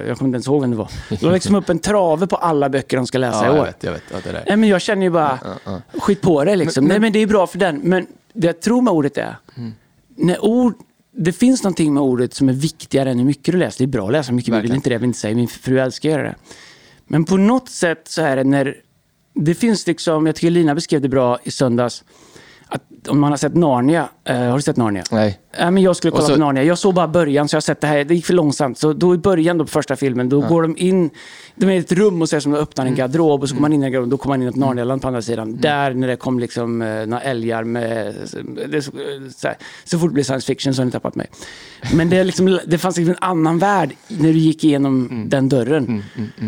[0.00, 0.90] Eh, jag kommer inte ens ihåg vem det var.
[1.08, 3.60] De la liksom upp en trave på alla böcker de ska läsa Ja, i jag
[3.60, 3.66] år.
[3.66, 4.02] vet, jag vet.
[4.12, 4.44] Ja, det där.
[4.46, 5.38] Nej, men jag känner ju bara,
[5.98, 6.84] skit på det liksom.
[6.84, 7.76] Nej, men det är bra för den.
[7.84, 9.36] Men det jag tror med ordet är,
[10.16, 10.74] när ord,
[11.16, 13.78] det finns någonting med ordet som är viktigare än hur mycket du läser.
[13.78, 14.76] Det är bra att läsa mycket Bibel, Verkligen.
[14.76, 15.34] inte det jag vill inte säga.
[15.36, 16.34] Min fru älskar att göra det.
[17.06, 18.76] Men på något sätt så är det när,
[19.38, 22.04] det finns liksom, jag tycker Lina beskrev det bra i söndags,
[22.66, 25.04] att om man har sett Narnia, eh, har du sett Narnia?
[25.10, 25.40] Nej.
[25.58, 26.62] Ja, men jag skulle kolla så- på Narnia.
[26.64, 28.04] Jag såg bara början, så jag har sett det här.
[28.04, 28.78] Det gick för långsamt.
[28.78, 31.10] Så då i början då på första filmen, då går de in,
[31.54, 33.54] de är i ett rum och så är som de öppnar en garderob och så
[33.54, 35.22] går man in i en garderob, då kommer man in i ett Narnialand på andra
[35.22, 35.56] sidan.
[35.60, 38.14] Där när det kom liksom eh, några älgar med,
[38.68, 38.90] det, så,
[39.42, 41.26] här, så fort det blir science fiction så har ni tappat mig.
[41.94, 45.48] Men det, är liksom, det fanns liksom en annan värld när du gick igenom den
[45.48, 46.02] dörren.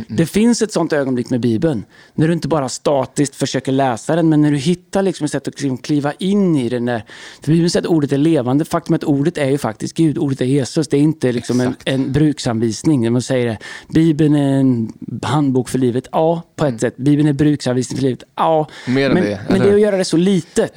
[0.09, 1.85] Det finns ett sånt ögonblick med Bibeln.
[2.15, 5.49] När du inte bara statiskt försöker läsa den, men när du hittar liksom ett sätt
[5.49, 6.85] att liksom kliva in i den.
[6.85, 7.05] Där,
[7.43, 8.65] för Bibeln säger att ordet är levande.
[8.65, 10.19] Faktum att ordet är ju faktiskt Gud.
[10.19, 10.89] Ordet är Jesus.
[10.89, 13.01] Det är inte liksom en, en bruksanvisning.
[13.01, 13.59] När man säger det.
[13.89, 16.09] Bibeln är en handbok för livet.
[16.13, 16.97] Ja, på ett sätt.
[16.97, 18.25] Bibeln är bruksanvisning för livet.
[18.37, 18.67] Ja.
[18.89, 20.75] Mer men, det, Men det är att göra det så litet.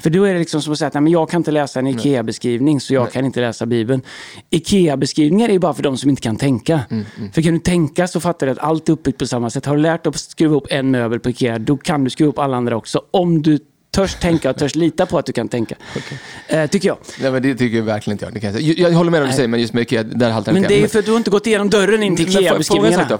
[0.00, 1.78] För då är det liksom som att säga att nej, men jag kan inte läsa
[1.78, 4.02] en IKEA-beskrivning så jag kan inte läsa Bibeln.
[4.50, 6.80] IKEA-beskrivningar är ju bara för de som inte kan tänka.
[6.90, 9.66] Mm, För kan du tänka så fattar du att allt är uppbyggt på samma sätt.
[9.66, 12.30] Har du lärt dig att skruva upp en möbel på IKEA, då kan du skruva
[12.30, 13.02] upp alla andra också.
[13.10, 13.58] Om du
[13.96, 15.74] törs tänka och törs lita på att du kan tänka.
[16.48, 16.96] Eh, tycker jag.
[17.20, 18.34] Nej, men det tycker jag verkligen inte jag.
[18.34, 20.02] Det kan jag, jag, jag håller med om vad du säger, men just med Ikea,
[20.02, 22.42] där haltar Men det är för att du inte gått igenom dörren in till jag
[22.42, 23.18] IKEA-beskrivningarna.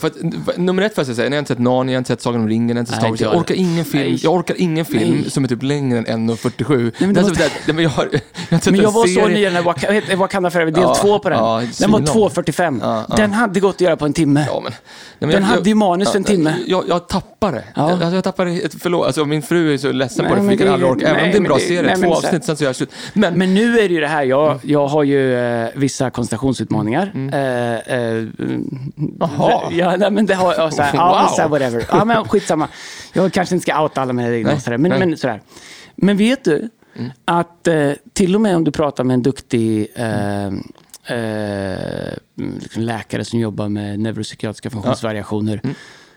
[0.56, 2.40] nummer ett får jag säga, jag har inte sett Narnia, jag har inte sett Sagan
[2.40, 3.20] om ringen, jag har inte sett Nej, Star Wars.
[3.20, 4.18] Jag jag orkar ingen film, Nej.
[4.22, 5.30] jag orkar ingen film Nej.
[5.30, 6.92] som är typ längre än 1.47.
[6.98, 7.30] men det Det
[7.72, 8.08] där- jag har,
[8.48, 10.82] jag har Men jag var så ny i den här Waka- heter Wakanda Forever, del
[10.82, 11.38] Ja, två på den.
[11.38, 12.28] ja, den var svinlång.
[12.28, 12.78] 2.45.
[12.82, 13.16] Ja, ja.
[13.16, 14.44] Den hade gått att göra på en timme.
[14.48, 14.78] Ja, men, nej,
[15.18, 16.54] men Den hade ju manus för en timme.
[16.66, 17.64] Jag, jag tappar det.
[17.74, 17.90] Ja.
[17.90, 20.42] Jag, alltså, jag tappar det, ett- förlåt, alltså, min fru är så ledsen på det,
[20.68, 21.08] det- aldrig orka.
[21.08, 22.76] Även om det är en bra det- serie, nej, två avsnitt, sen så gör jag
[22.76, 22.92] slut.
[23.12, 27.12] Men, Men nu är det ju det här, jag, jag har ju eh, vissa koncentrationsutmaningar.
[27.32, 28.24] Eh, eh,
[29.20, 29.62] Jaha.
[29.72, 30.72] ja, nej, men det har jag.
[30.76, 31.38] Ja, Wow.
[31.38, 31.84] här, whatever.
[31.90, 32.68] Ja, men skitsamma.
[33.12, 34.98] Jag kanske inte ska outa alla mina diagnoser, men, nej.
[34.98, 35.40] men sådär.
[35.96, 36.68] Men vet du
[37.24, 40.46] att eh, till och med om du pratar med en duktig eh,
[41.16, 42.12] eh,
[42.60, 45.60] liksom läkare som jobbar med neuropsykiatriska funktionsvariationer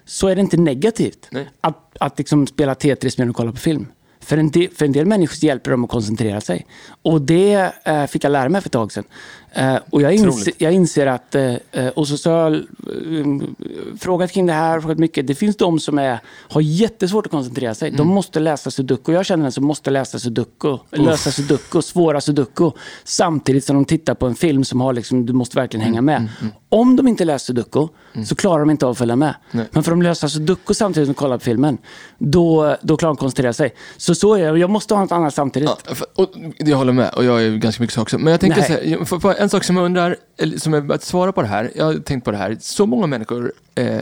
[0.05, 1.49] så är det inte negativt Nej.
[1.62, 3.88] att, att liksom spela Tetris med och kolla på film.
[4.21, 6.65] För en, del, för en del människor hjälper dem att koncentrera sig.
[7.01, 9.03] Och det eh, fick jag lära mig för ett tag sedan.
[9.51, 11.55] Eh, och jag, inser, jag inser att, eh,
[11.95, 12.63] och så, har jag
[13.99, 15.27] frågat kring det här, frågat mycket.
[15.27, 17.91] Det finns de som är, har jättesvårt att koncentrera sig.
[17.91, 19.13] De måste läsa sudoku.
[19.13, 22.71] Jag känner en som måste läsa sudoku, lösa sudoku, svåra sudoku.
[23.03, 26.29] Samtidigt som de tittar på en film som har liksom, du måste verkligen hänga med.
[26.71, 27.88] Om de inte läser sudoku
[28.25, 29.36] så klarar de inte av att följa med.
[29.51, 31.77] Men för de löser sudoku samtidigt som de kollar på filmen,
[32.17, 33.73] då, då klarar de att koncentrera sig.
[33.97, 34.60] Så så är det.
[34.60, 35.69] Jag måste ha något annat samtidigt.
[35.89, 38.17] Ja, för- och jag håller med, och jag är ganska mycket så också.
[38.17, 38.63] Men jag Nej.
[38.63, 40.15] säga, för, för en sak som jag undrar,
[40.58, 43.08] som är att svara på det här, jag har tänkt på det här, så många
[43.08, 43.97] människor eh,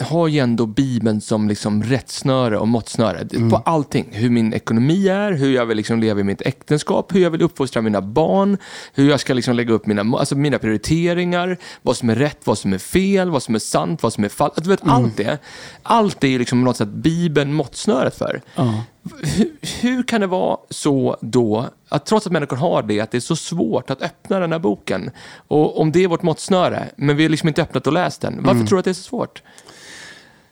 [0.00, 3.50] har ju ändå Bibeln som liksom rättsnöre och måttsnöre Mm.
[3.50, 4.08] på allting.
[4.12, 7.42] Hur min ekonomi är, hur jag vill liksom leva i mitt äktenskap, hur jag vill
[7.42, 8.58] uppfostra mina barn,
[8.94, 12.58] hur jag ska liksom lägga upp mina, alltså mina prioriteringar, vad som är rätt, vad
[12.58, 14.62] som är fel, vad som är sant, vad som är falskt.
[14.64, 14.94] Du vet, Mm.
[14.94, 15.38] allt det.
[15.82, 18.40] Allt det är liksom något sätt Bibeln måttsnöret för.
[18.54, 18.82] Ja.
[19.22, 23.18] Hur, hur kan det vara så då, att trots att människor har det, att det
[23.18, 25.10] är så svårt att öppna den här boken?
[25.48, 28.42] Och om det är vårt måttsnöre, men vi har liksom inte öppnat och läst den,
[28.42, 29.42] varför tror du att det är så svårt?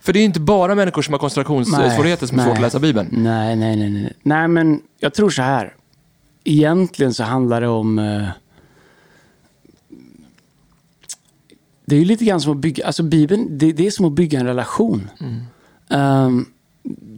[0.08, 2.78] För det är ju inte bara människor som har koncentrationssvårigheter som har svårt att läsa
[2.78, 3.08] Bibeln.
[3.12, 4.12] Nej, nej, nej, nej.
[4.22, 5.74] Nej, men jag tror så här.
[6.44, 7.98] Egentligen så handlar det om...
[7.98, 8.28] Eh,
[11.86, 12.86] det är ju lite grann som att bygga...
[12.86, 15.10] Alltså Bibeln, det, det är som att bygga en relation.
[15.90, 16.46] Ehm,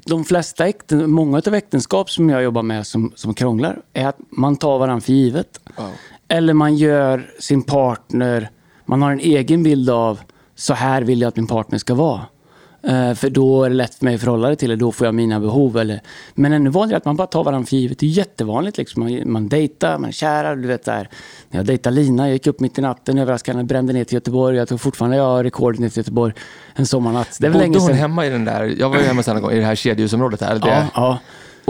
[0.06, 4.18] de flesta äkten, många av äktenskap som jag jobbar med som, som krånglar är att
[4.30, 5.60] man tar varandra för givet.
[6.28, 8.50] Eller man gör sin partner,
[8.84, 10.20] man har en egen bild av
[10.54, 12.20] så här vill jag att min partner ska vara.
[12.82, 14.76] Eh, för då är det lätt för mig att förhålla det till det.
[14.76, 15.78] Då får jag mina behov.
[15.78, 16.00] Eller...
[16.34, 17.98] Men ännu vanligare att man bara tar varandra för givet.
[17.98, 18.78] Det är jättevanligt.
[18.78, 19.02] Liksom.
[19.02, 20.56] Man, man dejtar, man är kära.
[20.56, 21.08] Du vet, där.
[21.48, 24.56] När jag dejtade Lina, jag gick upp mitt i natten, överraskande, brände ner till Göteborg.
[24.56, 26.32] Jag tror fortfarande jag har rekordet ner till Göteborg
[26.74, 27.36] en sommarnatt.
[27.40, 27.96] Det är Bodde länge hon sedan.
[27.96, 30.40] hemma i den där, jag var ju hemma sen en gång, i det här kedjehusområdet
[30.40, 30.58] här.
[30.58, 31.18] Det, Ja, ja.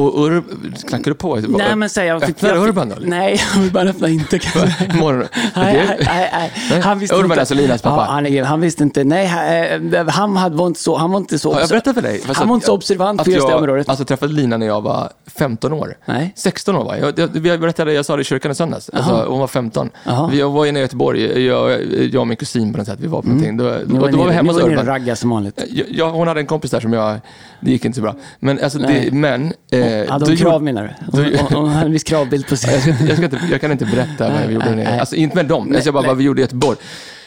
[0.06, 0.42] Och Ur,
[0.88, 1.36] knackade du på?
[1.36, 2.96] Nej, men säg, jag fick, jag fick- Urban då?
[2.96, 3.06] eller?
[3.08, 4.38] Nej, Urban öppnade inte.
[4.38, 4.94] Kan jag säga.
[4.94, 5.26] Morgon.
[5.56, 5.98] Nej, nej,
[6.32, 6.80] nej, nej.
[6.80, 7.36] Han visste Urban inte.
[7.36, 7.96] är alltså Linas pappa?
[8.08, 9.04] Ja, han, är, han visste inte.
[9.04, 12.02] Nej, han, eh, hade, var inte så, han var inte så, Har jag berättat för
[12.02, 12.22] dig?
[12.34, 13.88] Han var inte så observant på just det jag, området.
[13.88, 15.96] Alltså träffade Lina när jag var 15 år.
[16.04, 16.32] Nej.
[16.36, 17.18] 16 år var jag.
[17.18, 18.90] jag, jag, jag berättade, jag sa det i kyrkan i söndags.
[18.92, 19.90] Alltså, hon var 15.
[20.04, 20.28] Jaha.
[20.32, 21.82] Vi, jag var inne i Göteborg, jag,
[22.12, 23.56] jag och min kusin på något sätt, vi var på någonting.
[23.56, 24.86] Då, Ni var då var vi hemma ni hos var nere och Urban.
[24.86, 25.62] raggade som vanligt.
[25.70, 27.20] Jag, jag, hon hade en kompis där som jag,
[27.60, 28.14] det gick inte så bra.
[28.38, 29.52] Men, alltså, det, men...
[29.72, 31.18] Eh, Hade då hon gjorde- krav menar du?
[31.22, 32.74] Hon, då- hon hade en viss kravbild på sig.
[32.74, 34.98] jag, ska, inte- jag, ska inte, jag kan inte berätta vad vi gjorde nej, nej.
[35.00, 36.08] Alltså inte med dem, Nej, alltså, jag bara nej.
[36.08, 36.78] vad vi gjorde i Göteborg.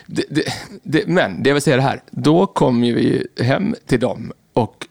[0.05, 0.43] Det, det,
[0.83, 3.99] det, men det jag vill säga är det här, då kom ju vi hem till
[3.99, 4.87] dem och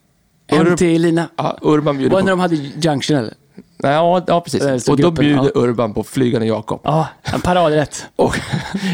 [0.50, 1.28] Hem Ur- till Lina.
[1.36, 3.34] ja, Urban bjuder Var det när de hade Junction eller?
[3.82, 4.62] Ja, ja, precis.
[4.62, 6.80] Eh, Och då bjuder Urban på Flygande Jakob.
[6.84, 8.06] Ja, en paradrätt.
[8.16, 8.36] Och,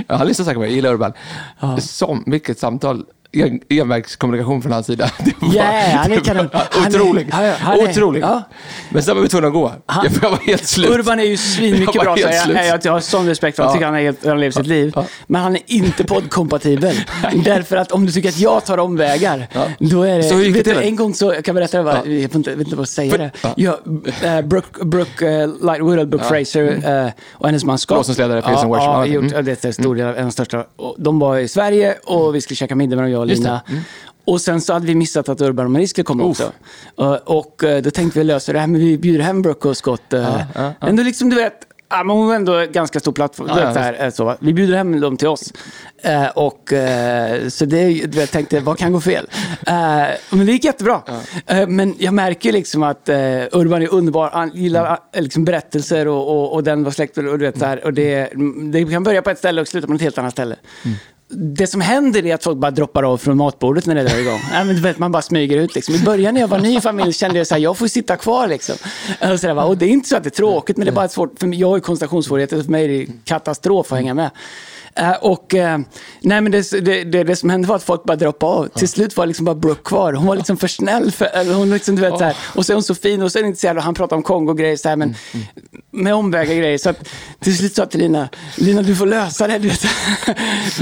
[0.06, 1.12] ja, han lyssnar säkert på mig, jag gillar Urban.
[1.60, 1.76] Ja.
[1.78, 5.10] Som, vilket samtal, en, envägskommunikation från hans sida.
[5.24, 5.48] Det var,
[5.96, 6.36] han är.
[6.74, 7.28] Han är- Otrolig.
[7.32, 8.22] ja, ja, han är- Otrolig.
[8.22, 8.42] ja.
[8.90, 9.72] Men sen var vi tvungna att gå.
[9.86, 10.90] Han- jag, jag var helt slut.
[10.90, 12.56] Urban är ju svinmycket Jag bra, så jag, slut.
[12.66, 13.80] jag, jag har sån respekt för honom.
[13.80, 13.92] Jag Ja.
[13.92, 14.92] tycker han, är helt, han lever sitt liv.
[14.96, 15.04] Ja.
[15.26, 16.94] Men han är inte poddkompatibel.
[17.44, 19.66] Därför att om du tycker att jag tar omvägar, Ja.
[19.78, 20.22] då är det...
[20.22, 22.10] Så vet du, en gång så, jag kan berätta, det, bara, Ja.
[22.10, 23.30] jag vet inte, vad jag säger det.
[23.42, 23.54] ja.
[23.56, 23.74] Jag,
[24.38, 27.96] äh, Brooke, Brooke uh, Lightwood, Brooke Fraser eh, och hennes man Scott.
[27.96, 28.84] Blåsensledare för Jason ja, Worship.
[28.86, 29.12] ja, Mm.
[29.24, 30.64] gjort, ja, det är en stor del av en av de största.
[30.76, 33.36] Och de var i Sverige och vi skulle käka middag med dem, jag och.
[33.36, 33.60] Lina.
[34.24, 36.52] Och sen så hade vi missat att Urban och Marie skulle komma också.
[37.00, 39.76] Uh, och uh, då tänkte vi lösa det här, men vi bjuder hem Brooke och
[39.76, 40.02] Scott.
[40.14, 40.88] Uh, ja, ja.
[40.88, 41.54] Ändå liksom, du vet,
[41.88, 43.48] ja, men hon var ändå ganska stor plattform.
[43.48, 45.52] Ja, ja, så här, eh, så, vi bjuder hem dem till oss.
[46.02, 49.26] Eh, och uh, så det, jag tänkte, vad kan gå fel?
[49.66, 49.72] Eh,
[50.30, 51.02] men det gick jättebra.
[51.46, 53.08] Eh, men jag märker liksom att
[53.52, 54.30] Urban är underbar.
[54.32, 57.58] Han gillar eh, liksom, berättelser och, och, och den var släkt och, och du vet,
[57.58, 58.32] så här, och det,
[58.72, 60.56] det kan börja på ett ställe och sluta på ett helt annat ställe.
[61.30, 64.40] Det som händer är att folk bara droppar av från matbordet när det drar igång.
[64.52, 65.74] Ja, men du vet, man bara smyger ut.
[65.74, 65.94] Liksom.
[65.94, 68.48] I början när jag var ny i familjen kände jag att jag får sitta kvar.
[68.48, 68.76] Liksom.
[69.32, 69.64] Och, så där, va.
[69.64, 71.38] och det är inte så att det är tråkigt, men det är bara svårt.
[71.38, 74.30] För mig, jag har ju koncentrationssvårigheter, så för mig är det katastrof att hänga med.
[74.98, 75.78] Eh, och, eh,
[76.20, 78.68] nej, men det, det, det, som hände var att folk bara droppade av.
[78.68, 80.12] Till slut var liksom bara Brooke kvar.
[80.12, 81.12] Hon var liksom för snäll.
[81.12, 82.36] För, hon liksom, du vet, så här.
[82.54, 84.22] Och så är hon så fin och så är hon intresserad och han pratar om
[84.22, 84.76] Kongo-grejer.
[84.76, 85.14] Så här, men
[85.90, 86.78] med omvägar grejer.
[86.78, 87.08] Så att,
[87.40, 89.58] till slut sa jag till Lina, Lina du får lösa det.
[89.58, 89.82] Du vet.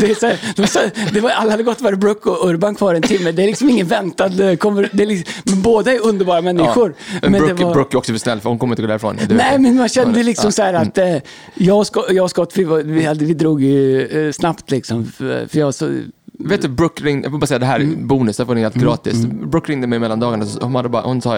[0.00, 0.81] det, är så här, de sa,
[1.12, 3.33] det var, alla hade gått var Brooke och Urban kvar en timme.
[3.33, 4.51] Det är liksom ingen väntad...
[4.51, 6.94] eh, Kommer, det är liksom, men båda är underbara människor.
[7.22, 9.18] Men Men Brooke, var, Brooke är också för snäll, för hon kommer inte gå därifrån.
[9.31, 10.53] Nej, men man kände Ja, liksom ja.
[10.53, 11.16] så här att eh,
[11.55, 14.70] jag, och Scott, jag och Scott, vi, var, vi, hade, vi drog ju eh, snabbt
[14.70, 15.05] liksom.
[15.07, 15.90] För, för jag så,
[16.38, 18.61] Vet du, Brooke ringde, jag får bara säga det här är bonus, det får ni
[18.61, 19.27] helt gratis.
[19.27, 21.35] Brooke ringde mig mellan dagarna, hon, hade bara, hon sa,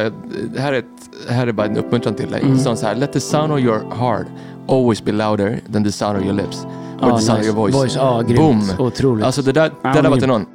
[0.54, 0.84] det här är, ett,
[1.28, 2.42] här är bara en uppmuntran till dig.
[2.62, 4.26] Så hon sa, let the sound of your heart
[4.68, 6.66] always be louder than the sound of your lips.
[7.02, 7.52] Or Ja, sound nice.
[7.52, 7.74] voice.
[7.74, 8.38] Voice, ja, grymt.
[8.40, 8.86] Boom!
[8.86, 9.24] Otroligt.
[9.24, 10.46] Alltså det där, det där var till någon.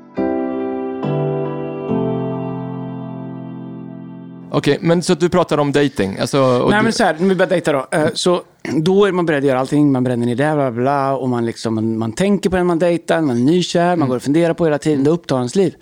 [4.56, 6.18] Okej, men så att du pratar om dating.
[6.20, 7.88] Alltså, och Nej du, men så här, när vi börjar dejta då.
[7.92, 8.42] eh, Så
[8.76, 9.92] då är man beredd att göra allting.
[9.92, 11.16] Man bränner ner det, bla bla, bla.
[11.16, 14.00] Och man, liksom, man, man tänker på den man dejtar, man är nykär, Mm.
[14.00, 15.04] man går och funderar på hela tiden.
[15.04, 15.74] Det upptar ens liv.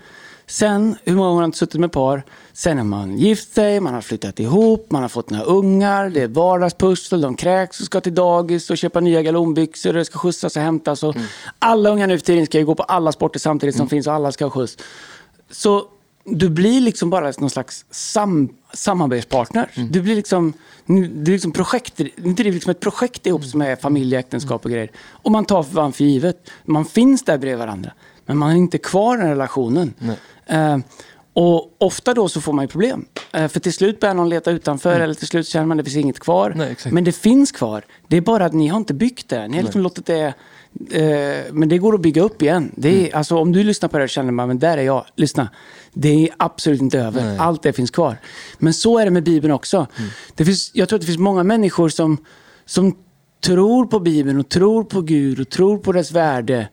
[0.51, 2.23] Sen, hur många år har inte suttit med par?
[2.53, 6.21] Sen är man gift sig, man har flyttat ihop, man har fått några ungar, det
[6.21, 10.55] är vardagspussel, de kräks och ska till dagis och köpa nya galonbyxor, det ska skjutsas
[10.55, 11.03] och hämtas.
[11.03, 11.15] Och
[11.59, 14.13] Alla ungar nu för tiden ska ju gå på alla sporter samtidigt som finns och
[14.13, 14.77] alla ska ha skjuts.
[15.51, 15.85] Så
[16.23, 19.69] du blir liksom bara någon slags sam, samarbetspartner.
[19.89, 20.53] Du blir liksom,
[20.85, 24.71] det är liksom projekt, det är liksom ett projekt ihop som är familj, äktenskap och
[24.71, 24.91] grejer.
[25.11, 26.49] Och man tar varandra för givet.
[26.65, 27.91] Man finns där bredvid varandra.
[28.25, 29.93] Men man är inte kvar i den relationen.
[30.45, 30.77] Eh,
[31.34, 33.05] och ofta då så får man ju problem.
[33.34, 35.91] Eh, för till slut börjar någon leta utanför eller till slut känner man att det
[35.91, 36.53] finns inget kvar.
[36.55, 36.75] Nej.
[36.91, 37.84] Men det finns kvar.
[38.07, 39.47] Det är bara att ni har inte byggt det.
[39.47, 40.34] Ni har liksom låtit det...
[40.91, 42.71] Eh, men det går att bygga upp igen.
[42.75, 43.10] Det är, Mm.
[43.13, 45.05] alltså, om du lyssnar på det och känner man, men där är jag.
[45.15, 45.49] Lyssna.
[45.93, 47.38] Det är absolut inte över.
[47.39, 48.17] Allt det finns kvar.
[48.57, 49.77] Men så är det med Bibeln också.
[49.97, 50.10] Mm.
[50.36, 52.17] Det finns, jag tror att det finns många människor som,
[52.65, 52.95] som
[53.45, 56.69] tror på Bibeln och tror på Gud och tror på dess värde.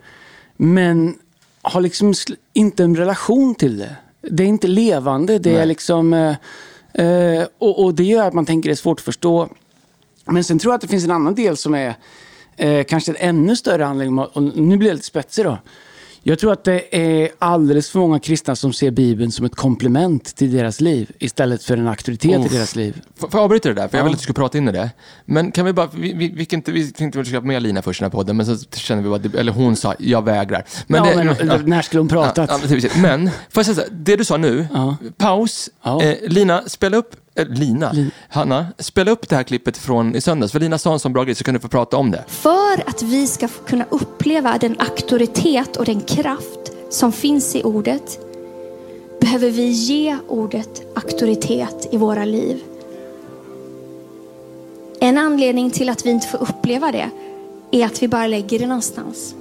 [0.56, 1.14] Men
[1.68, 2.14] har liksom
[2.52, 3.96] inte en relation till det.
[4.20, 5.38] Det är inte levande.
[5.38, 6.14] Det är liksom...
[6.14, 6.36] Eh,
[7.04, 9.48] eh, och, och det gör att man tänker det är svårt att förstå.
[10.24, 11.94] Men sen tror jag att det finns en annan del som är
[12.56, 14.18] eh, kanske en ännu större anledning.
[14.18, 15.58] Och nu blir jag lite spetsig då.
[16.28, 20.36] Jag tror att det är alldeles för många kristna som ser Bibeln som ett komplement
[20.36, 22.52] till deras liv istället för en auktoritet i Uff.
[22.52, 23.00] deras liv.
[23.16, 23.88] Får jag avbryta det där?
[23.88, 24.04] För jag Ja.
[24.04, 24.90] vill att du ska prata in i det.
[25.24, 27.62] Men kan vi bara, vi, vi, vi, inte, vi tänkte att vi skulle ha med
[27.62, 30.24] Lina först i den här podden, men så kände vi bara, eller hon sa, jag
[30.24, 30.64] vägrar.
[30.86, 31.56] Men, ja, men, ja.
[31.64, 32.50] När skulle hon pratat?
[32.50, 32.58] Ja,
[33.02, 34.66] men får jag säga så här, det du sa nu,
[35.16, 35.70] paus.
[35.84, 40.52] Eh, Lina, spela upp, Lina, Lin- Hanna, spela upp det här klippet från i söndags.
[40.52, 42.24] För Lina sa en sån bra grej, så kan du få prata om det.
[42.28, 48.18] För att vi ska kunna uppleva den auktoritet och den kraft som finns i ordet
[49.20, 52.60] behöver vi ge ordet auktoritet i våra liv.
[55.00, 57.10] En anledning till att vi inte får uppleva det
[57.70, 59.34] är att vi bara lägger det någonstans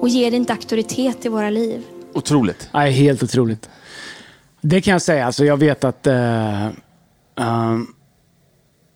[0.00, 1.82] och ger det inte auktoritet i våra liv.
[2.14, 2.68] Otroligt.
[2.72, 3.68] Nej, helt otroligt.
[4.66, 5.26] Det kan jag säga.
[5.26, 6.06] Alltså, jag vet att...
[6.06, 7.86] eh, ehm,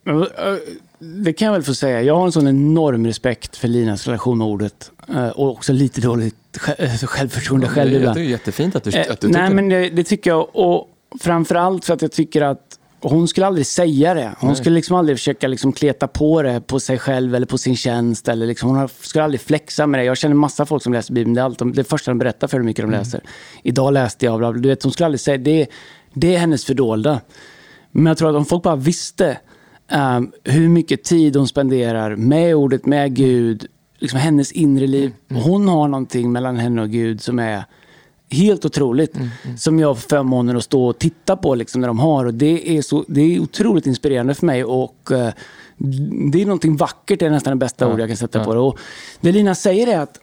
[0.06, 0.54] eh,
[0.98, 2.02] det kan jag väl få säga.
[2.02, 4.90] Jag har en sån enorm respekt för Linas relation med ordet.
[5.08, 9.20] eh, och också lite dåligt eh, självförtroende själv det, är jättefint att du, Eh, att
[9.20, 10.56] du nej, tycker men det, det tycker jag.
[10.56, 10.88] Och
[11.20, 12.67] framförallt för att jag tycker att
[13.00, 14.34] hon skulle aldrig säga det.
[14.40, 17.76] Hon skulle liksom aldrig försöka liksom kleta på det på sig själv eller på sin
[17.76, 18.28] tjänst.
[18.28, 20.04] Eller liksom, hon skulle aldrig flexa med det.
[20.04, 21.34] Jag känner massa folk som läser Bibeln.
[21.34, 22.98] Det är allt de, det första de berättar för hur mycket de Mm.
[23.00, 23.20] läser.
[23.62, 25.66] Idag läste jag, bla, bla, du vet, hon skulle aldrig säga det.
[26.14, 27.20] Det är hennes fördolda.
[27.90, 29.38] Men jag tror att om folk bara visste
[29.90, 33.66] ehm, hur mycket tid hon spenderar med ordet, med Gud,
[33.98, 35.12] liksom hennes inre liv.
[35.30, 35.42] Mm.
[35.42, 37.64] Hon har någonting mellan henne och Gud som är
[38.30, 39.16] helt otroligt.
[39.16, 42.24] Mm, Som jag har förmånen att stå och titta på liksom, när de har.
[42.24, 44.64] Och det, är så, det är otroligt inspirerande för mig.
[44.64, 45.32] Och eh,
[46.32, 48.44] Det är någonting vackert, det är nästan det bästa Ja, ord jag kan sätta ja.
[48.44, 48.60] på det.
[48.60, 48.78] Och
[49.20, 50.20] det Lina säger är att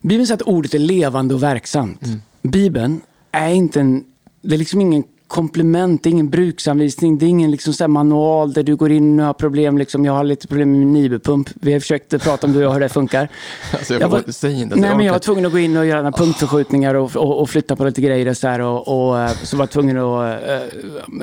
[0.00, 2.02] Bibeln säger att ordet är levande och verksamt.
[2.06, 2.20] Mm.
[2.42, 3.00] Bibeln
[3.32, 4.04] är inte en...
[4.42, 8.52] Det är liksom ingen komplement, det är ingen bruksanvisning, det är ingen liksom så manual
[8.52, 9.78] där du går in och har problem.
[9.78, 11.48] Liksom, jag har lite problem med min Nibelpump.
[11.54, 13.28] Vi har försökt prata om det och hur det funkar.
[13.72, 14.76] Alltså, jag Jag var- säg inte.
[14.76, 17.50] Nej, men jag var tvungen att gå in och göra några punktförskjutningar och, och, och
[17.50, 18.60] flytta på lite grejer och så här.
[18.60, 20.54] Och, och eh, så var jag tvungen att, eh,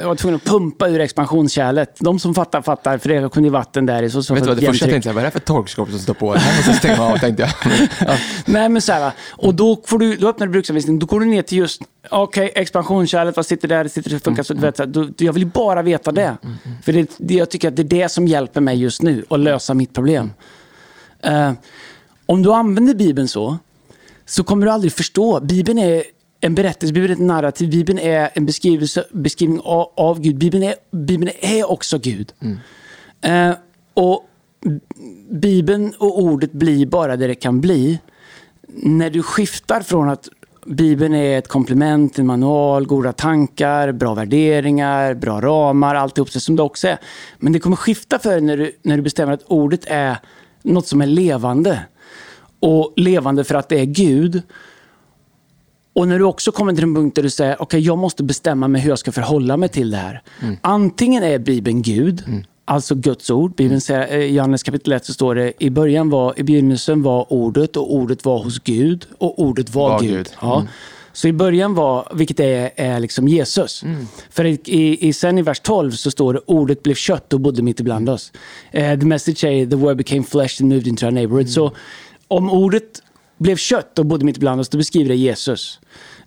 [0.02, 1.96] jag var tvungen att pumpa ur expansionskärlet.
[2.00, 2.98] De som fattar, fattar.
[2.98, 4.10] För det kunde ju vatten där i.
[4.10, 6.00] Så, så Vet du vad, det första jag tänkte, vad är det för torkskåp som
[6.00, 6.34] står på?
[6.34, 7.52] Det här måste jag stänga av, tänkte jag.
[8.08, 8.18] Ja.
[8.46, 9.12] Nej, men så här.
[9.32, 11.00] Och då, får du, då öppnar du bruksanvisningen.
[11.00, 13.84] Då går du ner till just, okej, expansionskärlet, vad sitter där?
[13.84, 16.38] Det sitter det funkar så, du vet, då, jag vill bara veta det.
[16.84, 19.40] För det, det, jag tycker att det är det som hjälper mig just nu att
[19.40, 20.32] lösa mitt problem.
[21.20, 21.52] Eh,
[22.26, 23.58] om du använder Bibeln så,
[24.26, 25.40] så kommer du aldrig förstå.
[25.40, 26.04] Bibeln är
[26.42, 30.38] en berättelse, Bibeln är ett narrativ, Bibeln är en beskrivelse, beskrivning av, av Gud.
[30.38, 32.34] Bibeln är, Bibeln är också Gud.
[33.22, 33.52] Eh,
[33.94, 34.24] och
[35.30, 38.00] Bibeln och ordet blir bara det det kan bli
[38.68, 40.30] när du skiftar från att
[40.68, 46.56] Bibeln är ett komplement, en manual, goda tankar, bra värderingar, bra ramar, alltihop det som
[46.56, 46.98] det också är.
[47.38, 50.18] Men det kommer skifta för dig när du, när du bestämmer att ordet är
[50.64, 51.80] något som är levande.
[52.60, 54.42] Och levande för att det är Gud.
[55.94, 58.68] Och när du också kommer till en punkt där du säger, okej jag måste bestämma
[58.68, 60.22] mig hur jag ska förhålla mig till det här.
[60.62, 62.24] Antingen är Bibeln Gud,
[62.68, 63.56] alltså Guds ord.
[63.56, 67.04] Bibeln säger, eh, I Johannes kapitel 1 så står det, i början var, i begynnelsen
[67.04, 70.12] var ordet och ordet var hos Gud och ordet var, Var Gud.
[70.12, 70.30] Gud.
[70.42, 70.66] Ja.
[71.14, 73.84] Så i början var, vilket är, är liksom Jesus.
[74.30, 77.62] För i, i, sen i vers 12 så står det ordet blev kött och bodde
[77.62, 78.32] mitt ibland oss.
[78.72, 81.50] Eh, the message är the word became flesh and moved into our neighborhood.
[81.50, 81.72] Så
[82.28, 83.04] om ordet
[83.38, 85.80] blev kött och bodde mitt ibland oss, då beskriver det Jesus.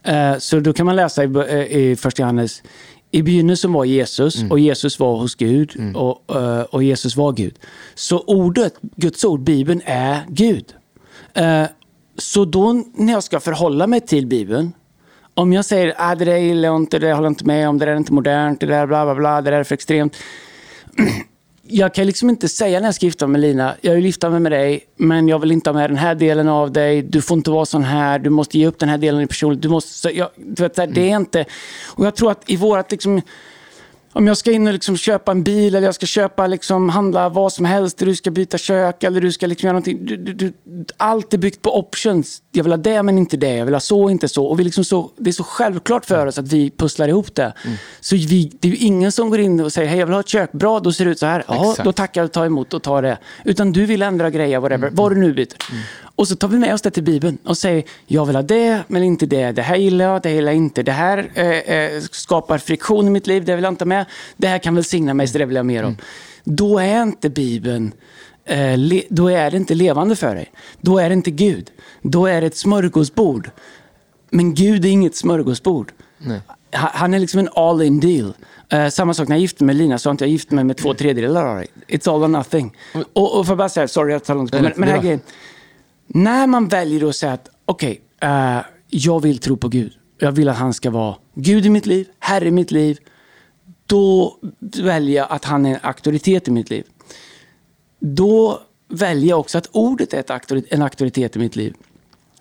[0.02, 2.62] Eh, så då kan man läsa eh, i första Johannes,
[3.10, 7.58] i begynnelsen var Jesus och Jesus var hos Gud och, eh, och Jesus var Gud.
[7.94, 10.74] Så ordet, Guds ord, Bibeln är Gud.
[11.34, 11.64] Eh,
[12.18, 14.72] så då när jag ska förhålla mig till Bibeln,
[15.34, 17.68] om jag säger att det där gillar jag inte, det där håller jag inte med
[17.68, 19.74] om, det där är inte modernt, det där bla bla bla, det där är för
[19.74, 20.16] extremt.
[21.72, 24.30] Jag kan liksom inte säga när jag ska gifta mig med Lina, jag vill gifta
[24.30, 27.22] mig med dig, men jag vill inte ha med den här delen av dig, du
[27.22, 29.68] får inte vara sån här, du måste ge upp den här delen i personligt, du
[29.68, 31.44] måste, jag, du vet, det är inte,
[31.86, 33.20] och jag tror att i vårat liksom,
[34.12, 37.28] om jag ska in och liksom köpa en bil eller jag ska köpa, liksom, handla
[37.28, 40.06] vad som helst, du ska byta kök eller du ska liksom göra någonting.
[40.06, 40.52] Du, du, du,
[40.96, 42.42] allt är byggt på options.
[42.52, 43.56] Jag vill ha det men inte det.
[43.56, 44.46] Jag vill ha så inte så.
[44.46, 45.10] Och vi liksom så.
[45.16, 47.52] Det är så självklart för oss att vi pusslar ihop det.
[48.00, 50.20] Så vi, det är ju ingen som går in och säger hej jag vill ha
[50.20, 50.52] ett kök.
[50.52, 51.44] Bra, då ser det ut så här.
[51.48, 51.84] Ja, Exakt.
[51.84, 53.18] då tackar jag, tar emot och tar det.
[53.44, 54.90] Utan du vill ändra grejer, whatever.
[54.92, 55.56] Vad du nu byter.
[56.20, 58.82] Och så tar vi med oss det till Bibeln och säger jag vill ha det
[58.88, 59.52] men inte det.
[59.52, 60.82] Det här gillar jag, det gillar jag inte.
[60.82, 64.06] Det här eh, eh, skapar friktion i mitt liv, det vill jag inte ha med.
[64.36, 65.96] Det här kan välsigna mig, så det vill jag mer om.
[66.44, 67.92] Då är inte Bibeln
[68.44, 70.50] eh, le, då är det inte levande för dig.
[70.80, 71.70] Då är det inte Gud.
[72.02, 73.50] Då är det ett smörgåsbord.
[74.30, 75.92] Men Gud är inget smörgåsbord.
[76.18, 76.40] Nej.
[76.72, 78.32] Ha- Han är liksom en all in deal.
[78.68, 80.64] Eh, samma sak när jag gifte mig med Lina, så har inte jag gift mig
[80.64, 81.66] med två tredjedelar av dig.
[81.88, 82.76] It's all or nothing.
[83.12, 85.20] Och, och för att bara säga, sorry jag tar långt men, men det här grejen.
[86.14, 88.58] När man väljer att säga att okej, eh,
[88.88, 89.92] jag vill tro på Gud.
[90.18, 92.98] Jag vill att han ska vara Gud i mitt liv, Herre i mitt liv.
[93.86, 94.36] Då
[94.82, 96.84] väljer jag att han är en auktoritet i mitt liv.
[98.00, 101.74] Då väljer jag också att ordet är ett auktori- en auktoritet i mitt liv.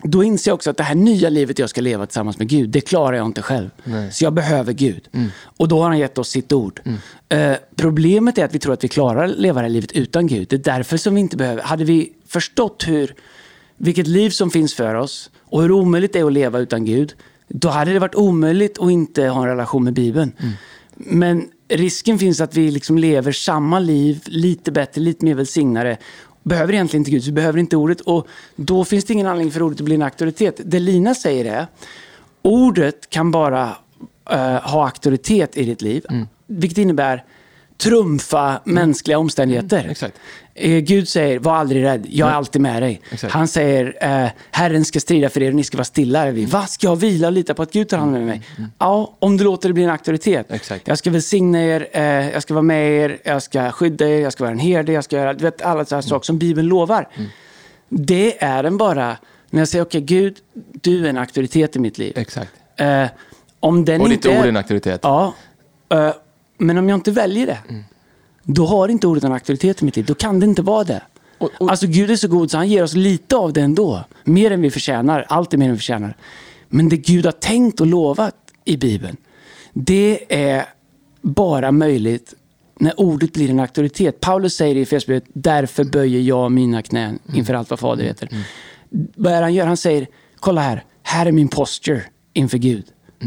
[0.04, 2.70] Då inser jag också att det här nya livet jag ska leva tillsammans med Gud,
[2.70, 3.70] det klarar jag inte själv.
[4.12, 5.10] Så jag behöver Gud.
[5.42, 6.82] Och då har han gett oss sitt ord.
[7.30, 10.28] Eh, problemet är att vi tror att vi klarar att leva det här livet utan
[10.28, 10.48] Gud.
[10.48, 11.62] Det är därför som vi inte behöver.
[11.62, 13.16] Hade vi förstått hur,
[13.82, 17.14] vilket liv som finns för oss och hur omöjligt det är att leva utan Gud,
[17.48, 20.32] då hade det varit omöjligt att inte ha en relation med Bibeln.
[20.96, 25.98] Men risken finns att vi liksom lever samma liv, lite bättre, lite mer välsignade.
[26.44, 28.02] Behöver egentligen inte Gud, vi behöver inte ordet.
[28.02, 30.62] Och då finns det ingen anledning för ordet att bli en auktoritet.
[30.66, 31.68] Det Lina säger är,
[32.42, 33.76] ordet kan bara
[34.30, 36.06] eh, ha auktoritet i ditt liv.
[36.48, 37.24] Vilket innebär
[37.84, 39.88] trumfa mänskliga omständigheter.
[39.92, 40.16] exakt.
[40.56, 43.02] Eh, Gud säger, var aldrig rädd, jag är alltid med dig.
[43.12, 43.34] Exakt.
[43.34, 46.32] Han säger, eh, Herren ska strida för er och ni ska vara stilla.
[46.32, 46.46] Vi.
[46.46, 48.42] Vad ska jag vila och lita på att Gud tar hand om mig?
[48.78, 50.52] Ja, om du låter det bli en auktoritet.
[50.52, 50.88] Exakt.
[50.88, 54.34] Jag ska välsigna er, eh, jag ska vara med er, jag ska skydda er, jag
[54.34, 57.08] ska vara en herde, jag ska göra du vet, alla sådana saker som Bibeln lovar.
[57.90, 59.18] Det är den bara
[59.50, 60.36] när jag säger, okej Gud,
[60.82, 62.14] du är en auktoritet i mitt liv.
[62.18, 62.52] Exakt.
[62.76, 63.06] Eh,
[63.60, 65.00] om den Och ditt inte ord är- är en auktoritet.
[65.04, 65.34] Ja,
[65.94, 66.10] eh,
[66.60, 67.84] men om jag inte väljer det, Mm.
[68.44, 70.06] då har inte ordet en auktoritet i mitt liv.
[70.06, 71.02] Då kan det inte vara det.
[71.38, 74.04] Och- och- Alltså Gud är så god så han ger oss lite av det ändå.
[74.24, 75.26] Mer än vi förtjänar.
[75.30, 76.18] Allt är mer än vi förtjänar.
[76.70, 78.36] Men det Gud har tänkt och lovat
[78.66, 79.18] i Bibeln,
[79.74, 80.66] det är
[81.22, 82.34] bara möjligt
[82.80, 84.20] när ordet blir en auktoritet.
[84.20, 88.30] Paulus säger i Efesierbrevet, därför böjer jag mina knän inför allt vad Fader heter.
[89.16, 89.68] Vad är han gör?
[89.68, 90.08] Han säger,
[90.40, 92.02] kolla här, här är min posture
[92.34, 92.86] inför Gud.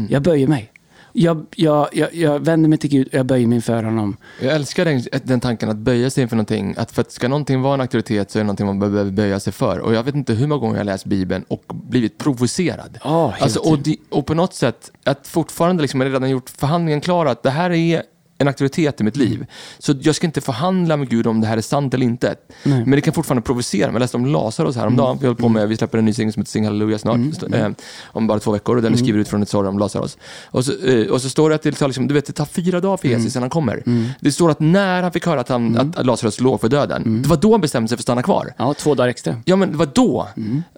[0.09, 0.71] Jag böjer mig.
[1.15, 4.17] Jag, jag, jag, jag vänder mig till Gud och jag böjer mig inför honom.
[4.41, 6.75] Jag älskar den, den tanken att böja sig inför någonting.
[6.77, 9.39] Att för att ska någonting vara en auktoritet så är det någonting man behöver böja
[9.39, 9.79] sig för.
[9.79, 12.97] Och jag vet inte hur många gånger jag läst Bibeln och blivit provocerad.
[13.03, 17.01] Helt alltså, och, di- och på något sätt, att fortfarande liksom, jag redan gjort förhandlingen
[17.01, 18.03] klar att det här är
[18.43, 19.45] en auktoritet i mitt liv.
[19.79, 22.35] Så jag ska inte förhandla med Gud om det här är sant eller inte.
[22.63, 23.93] Men det kan fortfarande provocera mig.
[23.93, 25.17] Jag läste om Lazarus häromdagen.
[25.21, 27.17] Vi, håller på med, vi släpper en ny singel som heter Sing Halleluja snart.
[27.53, 27.69] Eh,
[28.05, 28.75] om bara två veckor.
[28.75, 30.17] Och den är skriven utifrån ett sorg om Lazarus.
[30.45, 32.45] Och så, eh, och så står det att det, tar liksom, du vet, det tar
[32.45, 33.83] fyra dagar för Jesus innan han kommer.
[34.19, 37.29] Det står att när han fick höra att, han, att Lazarus låg för döden, det
[37.29, 38.53] var då han bestämde sig för att stanna kvar.
[38.57, 39.35] Ja, två dagar extra.
[39.45, 40.27] Ja, men vad då?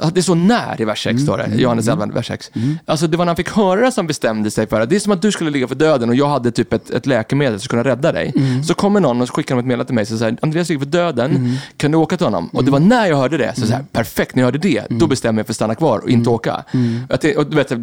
[0.02, 1.56] Ja, Det står när i vers 6, står det.
[1.56, 2.52] Johannes 11, vers 6.
[2.86, 4.86] Alltså, det var när han fick höra det som bestämde sig för det.
[4.86, 7.06] Det är som att du skulle ligga för döden och jag hade typ ett, ett
[7.06, 8.34] läkemedel som skulle kunna rädda dig.
[8.68, 10.86] Så kommer någon och så skickar ett meddelande till mig och säger Andreas ligger för
[10.86, 12.50] döden, kan du åka till honom?
[12.54, 14.84] Och det var när jag hörde det, så, så här, perfekt, när jag hörde det,
[14.90, 16.64] då bestämmer jag för att stanna kvar och inte åka.
[17.10, 17.76] Att det, och du vet, the,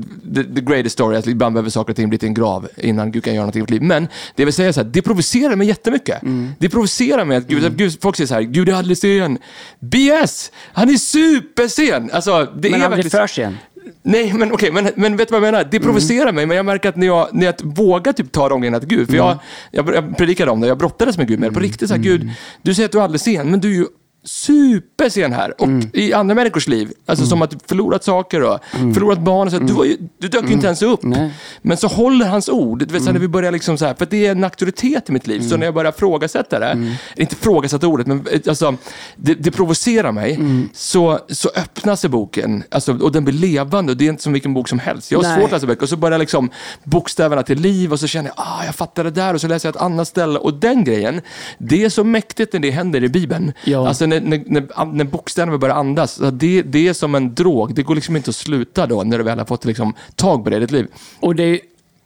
[0.55, 3.25] the greatest story, att ibland behöver saker och ting bli till en grav innan Gud
[3.25, 3.83] kan göra någonting i vårt liv.
[3.83, 6.19] Men det vill säga så här, det provocerar mig jättemycket.
[6.59, 9.39] Det provocerar mig att Gud, Gud, folk säger så här, Gud är aldrig sen.
[9.81, 10.51] BS!
[10.73, 12.11] Han är supersen!
[12.13, 13.59] Alltså, det Men är blir verkligen- för sen.
[14.03, 15.69] Nej, men okej, men, men vet du vad jag menar?
[15.71, 18.61] Det provocerar mig, men jag märker att när jag, när jag vågar typ ta de
[18.61, 19.39] grejerna till Gud, för jag,
[19.71, 21.89] jag, jag predikade om det, jag brottades med Gud det på riktigt.
[21.89, 22.31] Så här, Gud,
[22.63, 23.87] du säger att du är aldrig sen, men du är ju
[24.25, 25.63] supersen här.
[25.63, 28.59] Och i andra människors liv, alltså som att förlorat saker och
[28.95, 31.03] förlorat barn, och så, du, var ju, du dök ju inte ens upp.
[31.03, 31.31] Nej.
[31.63, 34.07] Men så håller hans ord, du vet, så när vi börjar liksom så här, för
[34.11, 37.87] det är en auktoritet i mitt liv, så när jag börjar frågasätta det, inte frågasätta
[37.87, 38.77] ordet, men eh, alltså,
[39.17, 40.41] det, det provocerar mig,
[40.75, 44.33] så, så öppnas sig boken, alltså, och den blir levande, och det är inte som
[44.33, 45.13] vilken bok som helst.
[45.13, 45.37] Jag har Nej.
[45.37, 46.51] svårt att läsa böcker, och så börjar liksom
[46.85, 49.69] bokstäverna till liv, och så känner jag, ah, jag fattar det där, och så läser
[49.69, 51.21] jag ett annat ställe, och den grejen,
[51.59, 53.53] det är så mäktigt när det händer i Bibeln.
[53.65, 53.89] Ja.
[53.89, 57.95] Alltså när, när, när, bokstäverna börjar andas, det, det är som en drog, det går
[57.95, 60.61] liksom inte att sluta då, när du väl har fått liksom, tag på det i
[60.61, 60.87] ditt liv.
[61.21, 61.61] Och det är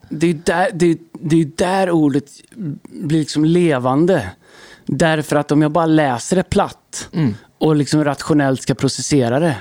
[0.08, 2.24] det är där, det det är där ordet
[2.84, 4.30] blir liksom levande.
[4.86, 7.08] Därför att om jag bara läser det platt
[7.58, 9.56] och liksom rationellt ska processera det,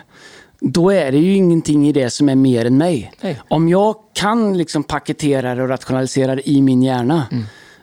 [0.59, 3.11] då är det ju ingenting i det som är mer än mig.
[3.21, 3.41] Nej.
[3.47, 7.25] Om jag kan liksom paketera det och rationalisera det i min hjärna,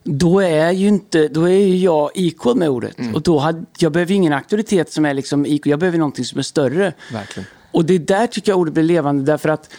[0.04, 2.96] då är ju inte, då är ju jag equal med ordet.
[3.14, 6.38] Och då hade, jag behöver ingen auktoritet som är liksom equal, jag behöver någonting som
[6.38, 6.92] är större.
[7.12, 7.46] Verkligen.
[7.72, 9.70] Och det är där tycker jag ordet blir levande därför att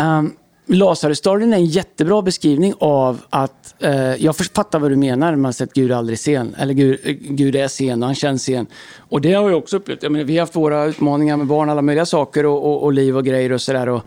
[0.00, 0.32] um,
[0.66, 5.52] Lazarus-storyn är en jättebra beskrivning av att, eh, jag fattar vad du menar när man
[5.52, 8.42] säger att Gud är aldrig sen, eller Gud, eh, Gud är sen och han känns
[8.42, 8.66] sen.
[8.96, 10.02] Och det har jag också upplevt.
[10.02, 12.92] Jag menar, vi har haft våra utmaningar med barn, alla möjliga saker och, och, och
[12.92, 14.00] liv och grejer och sådär.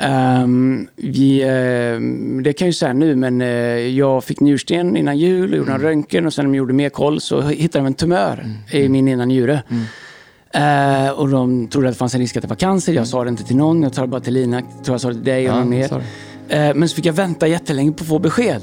[0.00, 5.18] Ehm, vi, ehm, det kan jag ju säga nu, men eh, jag fick njursten innan
[5.18, 7.94] jul gjorde en röntgen och sen när de gjorde mer koll så hittade de en
[7.94, 9.62] tumör i min ena njure.
[10.54, 12.92] Eh, och de trodde att det fanns en risk att det var cancer.
[12.92, 13.82] Jag sa det inte till någon.
[13.82, 14.56] Jag sa det bara till Lina.
[14.56, 15.92] Jag tror jag sa det till dig och Ja, någon mer.
[16.48, 18.62] Eh, men så fick jag vänta jättelänge på att få besked.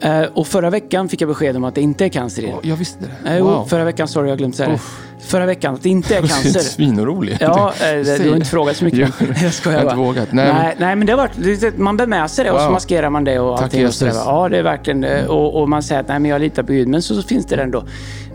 [0.00, 2.68] Eh, och förra veckan fick jag besked om att det inte är cancer i det.
[2.68, 3.40] Jag visste det.
[3.40, 3.64] Wow.
[3.64, 4.80] Förra veckan, sorry jag har glömt säga det.
[5.22, 6.60] Förra veckan att det inte är Du är cancer.
[6.60, 7.36] svinorolig.
[7.40, 9.12] Ja, eh, det- du har inte frågat så mycket.
[9.20, 10.06] Jo, Jag skojar jag har inte bara.
[10.06, 10.32] vågat.
[10.32, 12.64] Nej, Nej, men- nej, men det har varit, man bär med sig det och så
[12.64, 12.72] Wow.
[12.72, 13.86] maskerar man det och Tack, allting.
[13.86, 14.08] Och va.
[14.26, 15.26] ja, det är verkligen det.
[15.28, 17.46] och, och man säger att nej, men jag litar på Gud, men så, så finns
[17.46, 17.84] det ändå.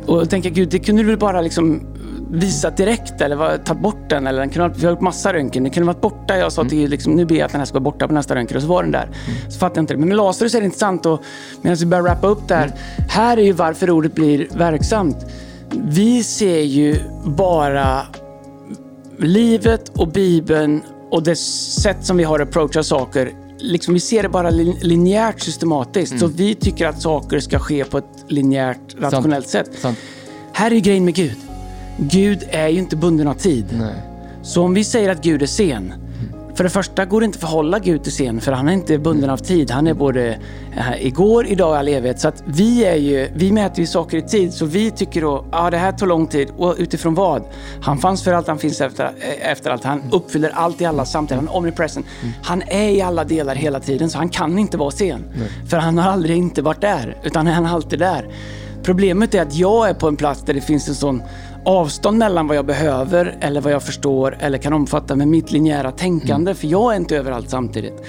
[0.06, 1.82] Och jag tänker, Gud, det kunde du väl bara liksom
[2.32, 4.28] visat direkt eller tagit bort den.
[4.28, 6.38] Eller den kunde, ha- vi har gjort massa röntgen, den kunde varit borta.
[6.38, 8.14] Jag sa till Gud, liksom, nu ber jag att den här ska vara borta på
[8.14, 9.08] nästa röntgen och så var den där.
[9.50, 10.00] Så fattade jag inte det.
[10.00, 11.22] Men med Lazarus är det intressant och
[11.62, 12.72] medan vi börjar wrappa upp där.
[13.10, 15.18] Här är ju varför ordet blir verksamt.
[15.72, 16.96] Vi ser ju
[17.26, 18.02] bara
[19.20, 24.24] livet och Bibeln och det sätt som vi har att approacha saker, liksom vi ser
[24.24, 26.20] det bara lin- linjärt systematiskt.
[26.20, 29.70] Så vi tycker att saker ska ske på ett linjärt, rationellt sätt.
[29.82, 29.98] Sant.
[30.54, 31.36] Här är grejen med Gud.
[31.98, 33.66] Gud är ju inte bunden av tid.
[33.72, 33.96] Nej.
[34.44, 35.94] Så om vi säger att Gud är sen.
[36.56, 38.98] För det första går det inte att förhålla Gud till sen, för han är inte
[38.98, 39.72] bunden av tid.
[39.72, 40.40] Han är både
[40.78, 42.20] eh, igår, idag och all evighet.
[42.20, 45.46] Så att vi, är ju, vi mäter ju saker i tid, så vi tycker då,
[45.52, 46.50] ja det här tog lång tid.
[46.58, 47.44] Och utifrån vad?
[47.82, 49.84] Han fanns för allt, han finns efter, eh, efter allt.
[49.84, 51.44] Han uppfyller allt i alla samtidigt.
[51.44, 52.06] Han är omnipresent.
[52.44, 55.24] Han är i alla delar hela tiden, så han kan inte vara sen.
[55.70, 58.26] För han har aldrig inte varit där, utan han är alltid där.
[58.86, 61.24] Problemet är att jag är på en plats där det finns en sån
[61.66, 65.92] avstånd mellan vad jag behöver eller vad jag förstår eller kan omfatta med mitt linjära
[65.92, 66.54] tänkande.
[66.54, 68.04] För jag är inte överallt samtidigt.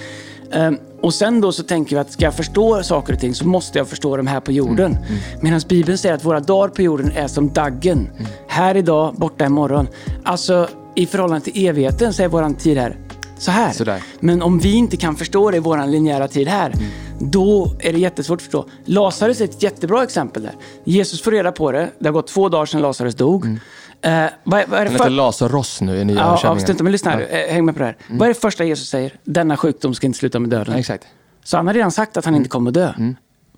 [0.52, 3.46] Ehm, och sen då så tänker vi att ska jag förstå saker och ting så
[3.46, 4.98] måste jag förstå dem här på jorden.
[5.40, 8.08] Medan Bibeln säger att våra dagar på jorden är som daggen.
[8.48, 9.88] Här idag, borta imorgon.
[10.24, 12.96] Alltså i förhållande till evigheten så är våran tid här
[13.38, 13.72] så här.
[13.72, 14.02] Sådär.
[14.20, 16.72] Men om vi inte kan förstå det i vår linjära tid här,
[17.20, 18.66] då är det jättesvårt att förstå.
[18.84, 20.54] Lazarus är ett jättebra exempel där.
[20.84, 21.90] Jesus får reda på det.
[21.98, 23.46] Det har gått två dagar sedan Lazarus dog.
[23.46, 24.98] Eh, vad, är- vad är det för...
[24.98, 26.60] heter Lazarus nu i nya Ja, ja, översättningen.
[26.60, 27.20] strunt, men lyssna här.
[27.48, 27.96] Eh, Häng med på det här.
[28.10, 29.12] Vad är det första Jesus säger?
[29.24, 30.72] Denna sjukdom ska inte sluta med döden.
[30.74, 31.06] Ja, exakt.
[31.44, 32.92] Så han har redan sagt att han inte kommer dö.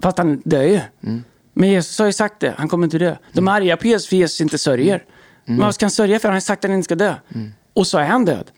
[0.02, 0.80] Fast han dör ju.
[1.52, 3.16] Men Jesus har ju sagt det, han kommer inte dö.
[3.32, 5.04] De är arga på Jesus för Jesus inte sörjer.
[5.44, 6.28] Men vad ska han sörja för?
[6.28, 7.14] Han har sagt att han inte ska dö.
[7.74, 8.50] Och så är han död.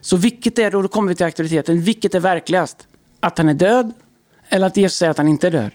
[0.00, 2.86] Så vilket är då, då kommer vi till auktoriteten, vilket är verkligast?
[3.20, 3.92] Att han är död
[4.50, 5.70] eller att Jesus säger att han inte är död?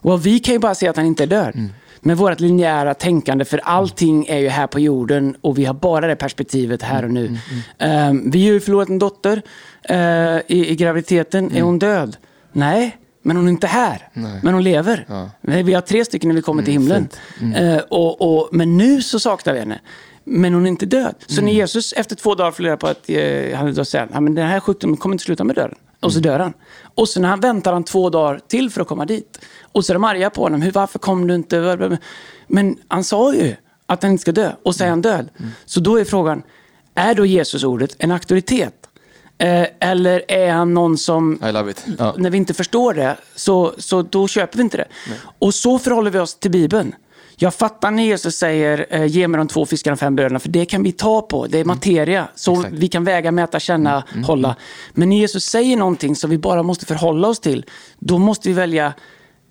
[0.00, 1.54] Och vi kan ju bara säga att han inte är död.
[2.00, 6.06] Med vårt linjära tänkande, för allting är ju här på jorden och vi har bara
[6.06, 7.38] det perspektivet här och nu.
[7.78, 9.42] Ehm, vi har ju förlorat en dotter
[9.82, 9.96] eh,
[10.46, 11.52] i, i graviditeten.
[11.56, 12.16] Är hon död?
[12.52, 14.08] Nej, men hon är inte här.
[14.42, 15.04] Men hon lever.
[15.40, 17.08] Nej, Vi har tre stycken när vi kommer till himlen.
[17.56, 19.80] Eh, och, och, men nu så saknar vi henne.
[20.24, 21.14] Men hon är inte död.
[21.26, 24.34] Så när Jesus efter två dagar får reda på att eh, han säger ja, men
[24.34, 25.76] den här sjukdomen kommer inte sluta med döden.
[26.00, 26.52] Och så dör han.
[26.98, 29.38] Och sen han väntar han två dagar till för att komma dit.
[29.72, 30.62] Och så är de arga på honom.
[30.62, 31.98] Hur, varför kom du inte?
[32.46, 34.52] Men han sa ju att han inte ska dö.
[34.62, 35.28] Och så är han död.
[35.64, 36.42] Så då är frågan,
[36.94, 38.74] är då Jesus ordet en auktoritet?
[39.38, 41.38] Eh, eller är han någon som.
[41.98, 42.14] Ja.
[42.18, 44.88] när vi inte förstår det, så, så då köper vi inte det.
[45.38, 46.94] Och så förhåller vi oss till Bibeln.
[47.40, 50.48] Jag fattar när Jesus säger eh, ge mig de två fiskarna och fem bröderna, för
[50.48, 51.46] det kan vi ta på.
[51.46, 52.28] Det är materia.
[52.34, 52.74] Så Exakt.
[52.74, 54.56] vi kan väga, mäta, känna, hålla.
[54.92, 57.64] Men när Jesus säger någonting som vi bara måste förhålla oss till,
[57.98, 58.92] då måste vi välja,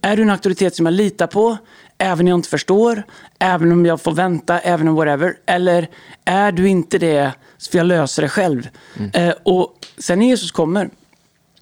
[0.02, 1.58] är du en auktoritet som jag litar på,
[1.98, 3.04] även om jag inte förstår,
[3.40, 5.38] även om jag får vänta, även om whatever.
[5.46, 5.90] Eller
[6.26, 8.70] är du inte det, så får jag lösa det själv.
[9.14, 10.90] Eh, och sen när Jesus kommer,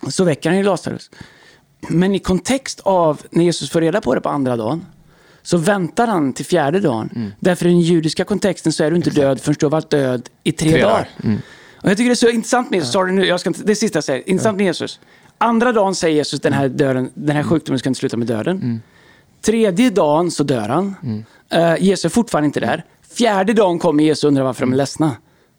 [0.10, 1.10] så väcker han ju Lazarus.
[1.90, 4.86] Men i kontext av när Jesus får reda på det på andra dagen,
[5.46, 7.10] så väntar han till fjärde dagen.
[7.16, 7.32] Mm.
[7.40, 10.30] Därför i den judiska kontexten så är du inte död förrän du har varit död
[10.44, 11.10] i tre, Tre dagar.
[11.24, 11.42] Mm.
[11.82, 12.94] Och jag tycker det är så intressant med Jesus.
[12.94, 14.30] Sorry, nu, jag ska inte, det är sista jag säger.
[14.30, 15.00] Intressant med Jesus.
[15.38, 18.58] Andra dagen säger Jesus den här, döden, den här sjukdomen ska inte sluta med döden.
[18.58, 18.82] Mm.
[19.42, 20.96] Tredje dagen så dör han.
[21.50, 22.86] Eh, Jesus är fortfarande inte där.
[23.18, 25.16] Fjärde dagen kommer Jesus och undrar varför de är ledsna.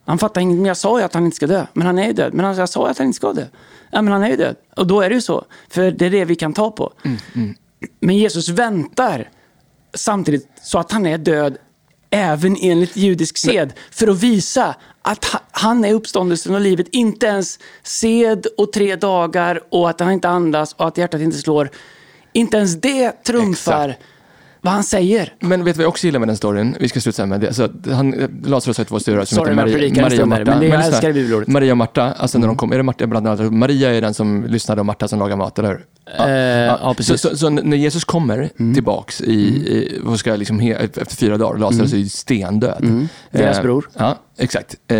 [0.06, 1.66] Han fattar inget, men jag sa ju att han inte ska dö.
[1.72, 2.34] Men han är ju död.
[2.34, 3.44] Men han, jag sa ju att han inte ska dö.
[3.90, 4.56] Ja, men han är ju död.
[4.76, 5.44] Och då är det ju så.
[5.68, 6.92] För det är det vi kan ta på.
[8.00, 9.28] Men Jesus väntar
[9.96, 11.56] samtidigt så att han är död
[12.10, 13.72] även enligt judisk sed.
[13.90, 16.86] För att visa att ha- han är uppståndelsen och livet.
[16.92, 21.36] Inte ens sed och tre dagar och att han inte andas och att hjärtat inte
[21.38, 21.70] slår.
[22.32, 24.04] Inte ens det trumfar Exakt.
[24.66, 25.32] Vad han säger.
[25.40, 26.76] Men vet du vad jag också gillar med den storyn?
[26.80, 27.46] Vi ska sluta med det.
[27.46, 30.58] Alltså, han, Lazarus har två syrror som Sorry jag heter Maria, Maria och Marta.
[30.58, 31.48] men jag älskar bibelordet.
[31.48, 33.52] Maria och Marta, alltså när de kom, är det Marta bland annat?
[33.52, 35.84] Maria är den som lyssnade och Marta som lagar mat, eller hur?
[36.18, 36.26] Eh,
[36.82, 37.20] ja, precis.
[37.20, 41.16] Så, så, så när Jesus kommer tillbaks i, i vad ska jag liksom, he, efter
[41.16, 43.08] fyra dagar, Lazarus är ju stendöd.
[43.30, 43.88] Deras Eh, bror.
[43.96, 44.74] Ja, exakt.
[44.88, 44.98] Eh,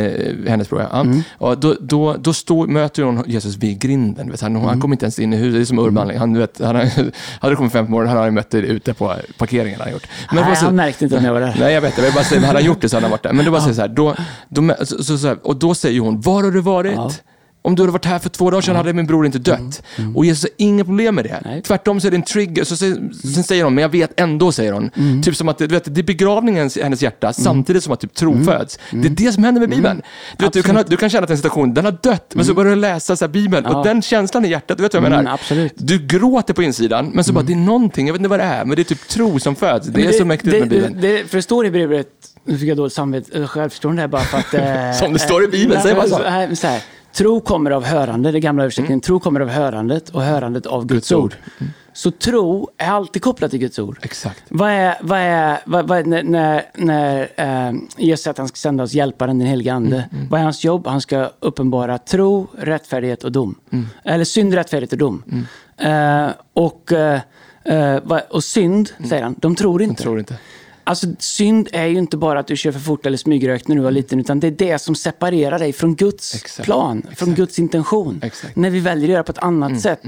[0.49, 0.89] hennes bror, ja.
[0.93, 1.23] ja.
[1.39, 4.31] Och då då, då står, möter hon Jesus vid grinden.
[4.31, 6.17] Vet, han, han kommer inte ens in i huset, det är som Urban.
[6.17, 6.77] Han, du vet, han,
[7.41, 9.81] hade det kommit fem på morgonen, han hade mött det ute på parkeringen.
[9.81, 10.07] Han, gjort.
[10.33, 11.57] Men Nej, så- han märkte inte om jag var där.
[11.61, 12.05] Nej, jag vet det.
[12.05, 13.33] Jag bara säga, hade han gjort det så hade han varit där.
[13.33, 14.15] Men då bara säger så här, då,
[14.49, 16.93] då, så, så, så här, och då säger hon, var har du varit?
[16.95, 17.11] Ja.
[17.67, 19.83] Om du hade varit här för två dagar sedan hade min bror inte dött.
[20.15, 21.29] Och Jesus har inga problem med det.
[21.31, 21.43] Mm.
[21.45, 21.63] Nej.
[21.63, 22.65] Tvärtom så är det en trigger.
[22.65, 24.91] Så, sen, sen säger hon, men jag vet ändå, säger hon.
[24.97, 25.23] Mm.
[25.23, 28.15] Typ som att du vet, det är begravningen i hennes hjärta samtidigt som att typ
[28.15, 28.79] tro föds.
[28.91, 30.03] Det är det som händer med Bibeln.
[30.39, 32.55] Du, vet, du, kan du kan känna att en situation, den har dött, men så
[32.55, 33.73] börjar du läsa så här, Bibeln Mm.
[33.73, 33.79] Ja.
[33.79, 35.35] och den känslan i hjärtat, du vet vad jag Mm, menar?
[35.35, 35.73] absolut.
[35.77, 38.45] Du gråter på insidan, men så bara, det är någonting, jag vet inte vad det
[38.45, 39.87] är, men det är typ tro som föds.
[39.87, 41.01] Det är Men så mäktigt det, med Bibeln.
[41.01, 42.07] Det, det, för det står i brevet,
[42.45, 44.55] nu fick jag dåligt samvete, självförtroende här bara för att...
[44.95, 46.19] eh, Som det står i Bibeln, säg bara så.
[46.19, 46.83] men så här,
[47.17, 49.01] tro kommer av hörande, det gamla översättningen.
[49.01, 51.37] Tro kommer av hörandet och hörandet av Guds, Guds ord.
[51.61, 51.67] ord.
[51.93, 53.99] Så tro är alltid kopplat till Guds ord.
[54.03, 54.43] Exakt.
[54.49, 58.57] Vad är, vad är, vad, vad, när, när, när eh, Jesus säger att han ska
[58.57, 60.09] sända oss hjälparen, den helige Ande.
[60.13, 60.87] Mm, Vad är hans jobb?
[60.87, 63.55] Han ska uppenbara tro, rättfärdighet och dom.
[63.71, 63.87] Mm.
[64.05, 65.23] Eller synd, rättfärdighet och dom.
[65.77, 67.21] Eh, och, eh,
[67.65, 67.97] eh,
[68.31, 69.93] och synd, säger han, de tror inte.
[69.93, 70.39] Jag tror inte.
[70.89, 73.83] Alltså synd är ju inte bara att du kör för fort eller smygrökt när du
[73.83, 76.65] var liten, utan det är det som separerar dig från Guds Exakt.
[76.67, 78.21] plan, från Guds intention.
[78.23, 78.57] Exakt.
[78.57, 80.01] När vi väljer att göra på ett annat sätt.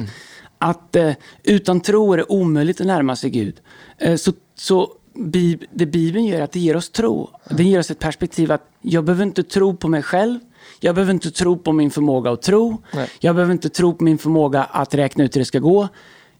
[0.58, 1.12] Att eh,
[1.42, 3.54] utan tro är det omöjligt att närma sig Gud.
[3.98, 7.30] Eh, så, så Bib- det Bibeln gör är att det ger oss tro.
[7.50, 10.38] Det ger oss ett perspektiv att jag behöver inte tro på mig själv.
[10.80, 12.82] Jag behöver inte tro på min förmåga att tro.
[12.94, 13.08] Nej.
[13.20, 15.88] Jag behöver inte tro på min förmåga att räkna ut hur det ska gå.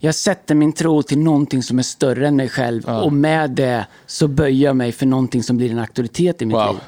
[0.01, 3.87] Jag sätter min tro till någonting som är större än mig själv och med det
[4.07, 6.69] så böjer jag mig för någonting som blir en auktoritet i mitt Wow.
[6.73, 6.81] liv.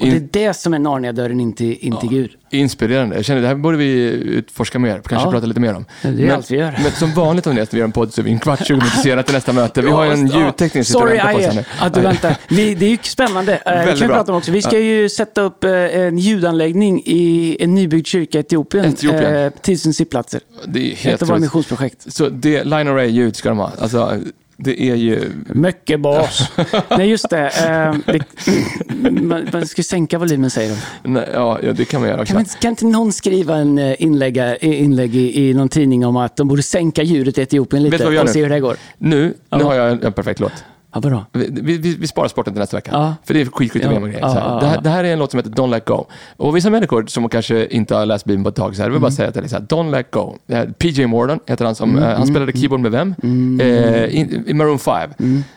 [0.00, 2.30] Och det är det som är Narnia-dörren in till, in till Gud.
[2.50, 3.16] Inspirerande.
[3.16, 5.32] Jag känner det här borde vi utforska mer, kanske Ja.
[5.32, 5.84] prata lite mer om.
[6.02, 6.78] Det är men, allt vi gör.
[6.82, 8.72] Men som vanligt om det, vi gör en podd så är vi en kvart, 20
[8.76, 9.82] minuter senare till nästa möte.
[9.82, 11.64] Vi har ju en Ja, ljudtekniker som sitter och Sorry väntar på oss nu.
[11.86, 12.36] att du väntar.
[12.48, 13.52] Vi, det är ju spännande.
[13.66, 14.16] Eh, Det kan vi bra.
[14.16, 14.52] prata om också.
[14.52, 18.84] Vi ska ju sätta upp eh, en ljudanläggning i en nybyggd kyrka i Etiopien.
[18.84, 19.34] Etiopien.
[19.36, 20.40] Eh, 1000 sittplatser.
[20.66, 22.12] Det är Ett helt av våra missionsprojekt.
[22.12, 23.72] Så det, line array-ljud ska de ha.
[23.78, 24.16] Alltså,
[24.60, 25.30] det är ju...
[25.46, 26.50] Mycket bas.
[26.90, 27.46] Nej, just det.
[27.46, 30.70] Eh, det man, man ska sänka volymen, säger
[31.02, 31.08] de.
[31.12, 32.30] Nej, ja, det kan man göra också.
[32.32, 36.06] Kan, man, inte- kan inte någon skriva en eh, inlägg, inlägg i, i någon tidning
[36.06, 38.42] om att de borde sänka ljudet i Etiopien Vet lite vad vi gör och se
[38.42, 38.76] hur det går?
[38.98, 39.62] Nu, nu Ja.
[39.64, 40.52] har jag en, en perfekt låt.
[40.92, 41.24] Ja, vadå?
[41.32, 42.90] Vi, vi, vi sparar sporten till nästa vecka.
[42.92, 43.14] Ja.
[43.24, 44.18] För det är skitskit Ja, grejer.
[44.20, 46.04] ja, ja, det, här, det här är en låt som heter Don't Let Go.
[46.36, 49.00] Och vissa människor som kanske inte har läst Bibeln på ett tag, så här, vill
[49.00, 49.16] bara Mm.
[49.16, 50.36] säga att det är så här, Don't Let Go.
[50.78, 53.14] PJ Morton heter han som, eh, han spelade keyboard med vem?
[53.22, 53.60] Mm.
[53.60, 55.10] Eh, i, I Maroon 5.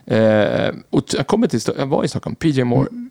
[0.05, 3.09] Eh, och jag kommer till, jag var i Stockholm, PJ Mor, Mm.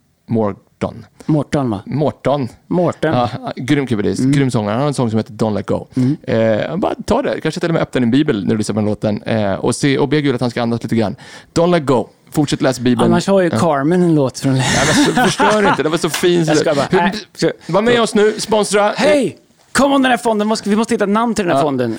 [0.81, 1.05] Morton.
[1.25, 1.81] Mårten, va?
[1.85, 2.47] Morton.
[2.67, 3.13] Mårten.
[3.13, 4.31] Ja, grym keyboardist, Mm.
[4.31, 4.71] grym sångare.
[4.73, 5.87] Han har en sång som heter Don't Let Go.
[6.23, 8.79] Eh, bara ta det, kanske till och med öppna din bibel när du lyssnar på
[8.79, 11.15] den låten eh, och, se, och be Gud att han ska andas lite grann.
[11.53, 12.07] Don't Let Go.
[12.31, 13.11] Fortsätt läsa Bibeln.
[13.11, 13.49] Annars har ju.
[13.49, 14.53] Carmen en låt från...
[14.53, 14.63] Nej,
[15.15, 16.43] men förstör inte, den var så fin.
[16.45, 16.99] Jag ska bara- Hur-
[17.41, 18.93] nej, Var med oss nu, sponsra.
[18.97, 19.37] Hej!
[19.71, 21.63] Kom om den här fonden, vi måste hitta ett namn till den här Ja.
[21.65, 21.97] fonden.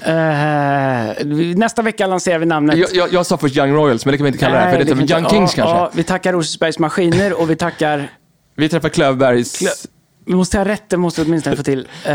[1.37, 2.77] Vi- nästa vecka lanserar vi namnet.
[2.79, 4.71] Jag, jag, jag sa först Young Royals, men det kan vi inte kalla det här,
[4.73, 5.81] för det vi Young inte- Kings ja, kanske.
[5.83, 8.09] Ja, vi tackar Rosersbergs Maskiner och vi tackar...
[8.57, 9.61] Vi träffar Klövbergs...
[9.63, 9.87] Klö-
[10.27, 11.79] Vi måste ha rätt, det måste vi åtminstone få till.
[11.81, 12.15] Uh,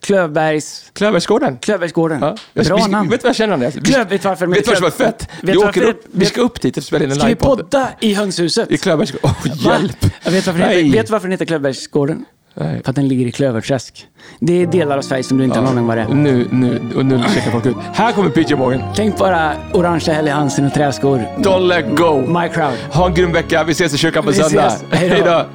[0.00, 0.90] Klövbergs...
[0.92, 1.58] Klövbergsgården.
[1.58, 2.18] Klövbergsgården.
[2.22, 2.36] Ja.
[2.52, 3.10] Jag- Bra vi, namn.
[3.10, 3.74] Vet du vad jag känner Andreas?
[3.76, 5.28] Vi- Klöv- vet du varför Vet du heter fett?
[5.42, 7.58] Vi, åker varför- upp, vi ska upp dit och spela in en Ska vi livepodd.
[7.58, 8.70] podda i hönshuset?
[8.70, 9.30] I Klövbergsgården.
[9.64, 9.72] Va?
[9.72, 9.96] hjälp!
[10.24, 12.24] Jag vet, varför heter, vet du varför den heter Klövbergsgården?
[12.56, 12.80] Nej.
[12.84, 14.06] För att den ligger i Klöverträsk.
[14.40, 16.08] Det är delar av Sverige som du inte har någon aning vad det är.
[16.08, 17.76] Nu, nu, och nu checkar folk ut.
[17.92, 18.82] Här kommer PJ Morgan.
[18.96, 21.18] Tänk bara orangea Helly Hansen och träskor.
[21.38, 22.20] Don't let go.
[22.40, 22.74] My crowd.
[22.92, 23.64] Ha en grym vecka.
[23.64, 24.72] Vi ses i kyrkan på Vi söndag.
[24.90, 25.46] Hej då.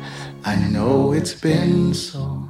[0.44, 2.50] I know it's been so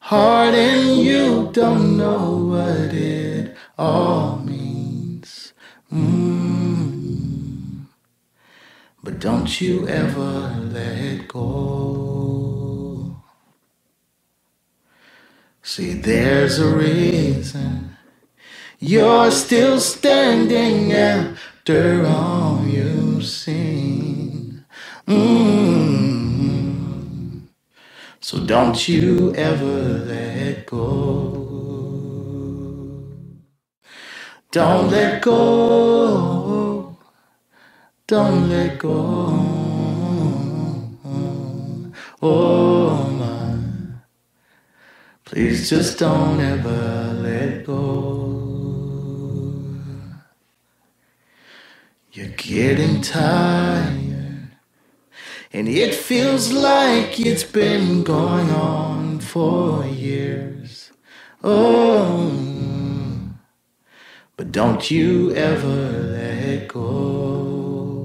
[0.00, 5.54] hard and you don't know what it all means.
[5.92, 7.86] Mm.
[9.02, 13.16] But don't you ever let go.
[15.62, 17.96] See, there's a reason
[18.80, 24.66] you're still standing after all you've seen.
[25.08, 26.13] Mm.
[28.24, 30.80] So don't you ever let go.
[34.50, 36.96] Don't let go.
[38.06, 39.28] Don't let go.
[42.22, 43.58] Oh my.
[45.26, 47.82] Please just don't ever let go.
[52.10, 53.93] You're getting tired.
[55.54, 60.90] And it feels like it's been going on for years.
[61.44, 62.32] Oh,
[64.36, 68.00] but don't you ever let go.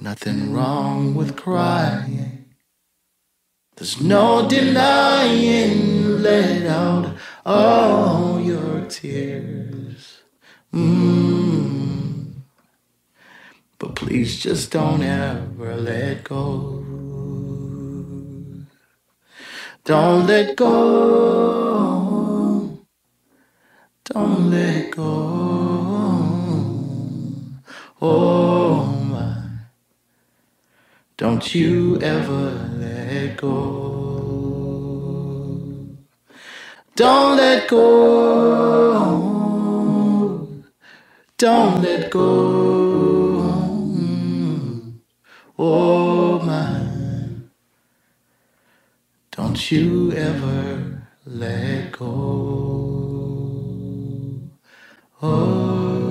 [0.00, 2.46] Nothing wrong with crying.
[3.76, 7.14] There's no denying, let out
[7.44, 10.22] all your tears.
[10.72, 11.31] Mm.
[14.02, 16.84] Please just don't ever let go.
[19.84, 20.76] Don't let go.
[24.04, 25.12] Don't let go.
[28.02, 29.36] Oh my.
[31.16, 33.52] Don't you ever let go.
[36.96, 37.82] Don't let go.
[41.38, 43.31] Don't let go.
[45.64, 46.80] Oh my.
[49.30, 52.08] Don't you ever let go.
[55.22, 56.01] Oh.